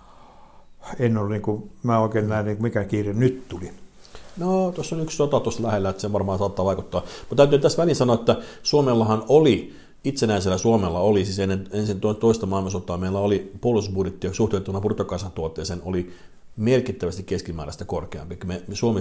en 0.98 1.18
ole, 1.18 1.28
niin 1.28 1.42
kuin, 1.42 1.70
mä 1.82 1.98
oikein 1.98 2.28
näin, 2.28 2.46
niin 2.46 2.62
mikä 2.62 2.84
kiire 2.84 3.12
nyt 3.12 3.48
tuli. 3.48 3.70
No, 4.36 4.72
tuossa 4.72 4.96
on 4.96 5.02
yksi 5.02 5.16
sota 5.16 5.40
tuossa 5.40 5.62
lähellä, 5.62 5.90
että 5.90 6.02
se 6.02 6.12
varmaan 6.12 6.38
saattaa 6.38 6.64
vaikuttaa. 6.64 7.02
Mutta 7.20 7.36
täytyy 7.36 7.58
tässä 7.58 7.82
väliin 7.82 7.96
sanoa, 7.96 8.14
että 8.14 8.36
Suomellahan 8.62 9.22
oli, 9.28 9.74
itsenäisellä 10.04 10.58
Suomella 10.58 11.00
oli, 11.00 11.24
siis 11.24 11.38
ennen, 11.38 11.68
ensin 11.72 12.00
toista 12.00 12.46
maailmansotaa 12.46 12.98
meillä 12.98 13.18
oli 13.18 13.52
puolustusbudjetti 13.60 14.28
suhteutettuna 14.32 14.80
bruttokansantuotteeseen 14.80 15.82
oli 15.84 16.12
merkittävästi 16.56 17.22
keskimääräistä 17.22 17.84
korkeampi. 17.84 18.38
Me, 18.44 18.62
me 18.68 18.74
Suomi, 18.74 19.00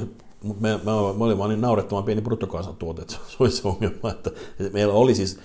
me, 0.60 0.70
me, 0.70 0.80
me 1.28 1.38
vain 1.38 1.50
niin 1.50 1.62
naurettavan 1.62 2.04
pieni 2.04 2.22
bruttokansantuote, 2.22 3.02
että 3.02 3.14
se 3.14 3.38
oli 3.40 3.52
se 3.52 3.68
ongelma, 3.68 4.12
että, 4.12 4.32
että 4.60 4.74
meillä 4.74 4.94
oli 4.94 5.16
siis, 5.16 5.40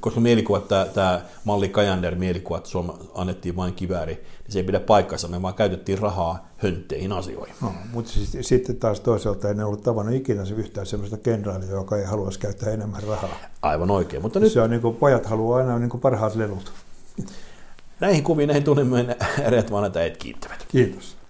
koska 0.00 0.20
mielikuva, 0.20 0.58
että 0.58 0.86
tämä 0.94 1.20
malli 1.44 1.68
Kajander 1.68 2.14
mielikuva, 2.14 2.56
että 2.58 2.70
Suoma 2.70 2.98
annettiin 3.14 3.56
vain 3.56 3.74
kivääri, 3.74 4.14
niin 4.14 4.24
se 4.52 4.58
ei 4.58 4.64
pidä 4.64 4.80
paikkansa, 4.80 5.28
me 5.28 5.42
vaan 5.42 5.54
käytettiin 5.54 5.98
rahaa 5.98 6.48
höntteihin 6.56 7.12
asioihin. 7.12 7.54
No, 7.62 7.72
mutta 7.92 8.12
siis, 8.12 8.36
sitten 8.40 8.76
taas 8.76 9.00
toisaalta 9.00 9.48
ei 9.48 9.62
ollut 9.62 9.82
tavannut 9.82 10.14
ikinä 10.14 10.44
se 10.44 10.54
yhtään 10.54 10.86
sellaista 10.86 11.16
kenraalia, 11.16 11.70
joka 11.70 11.96
ei 11.96 12.04
haluaisi 12.04 12.38
käyttää 12.38 12.72
enemmän 12.72 13.02
rahaa. 13.02 13.36
Aivan 13.62 13.90
oikein. 13.90 14.22
Mutta 14.22 14.40
nyt... 14.40 14.52
Se 14.52 14.60
on 14.60 14.70
niin 14.70 14.82
kuin, 14.82 14.96
pojat 14.96 15.26
haluaa 15.26 15.58
aina 15.58 15.78
niin 15.78 15.90
kuin 15.90 16.00
parhaat 16.00 16.34
lelut. 16.34 16.72
Näihin 18.00 18.24
kuviin, 18.24 18.46
näihin 18.46 18.64
tunnelmiin 18.64 19.14
äreät 19.44 19.70
vanhat 19.70 19.96
äijät 19.96 20.16
kiittävät. 20.16 20.66
Kiitos. 20.68 21.21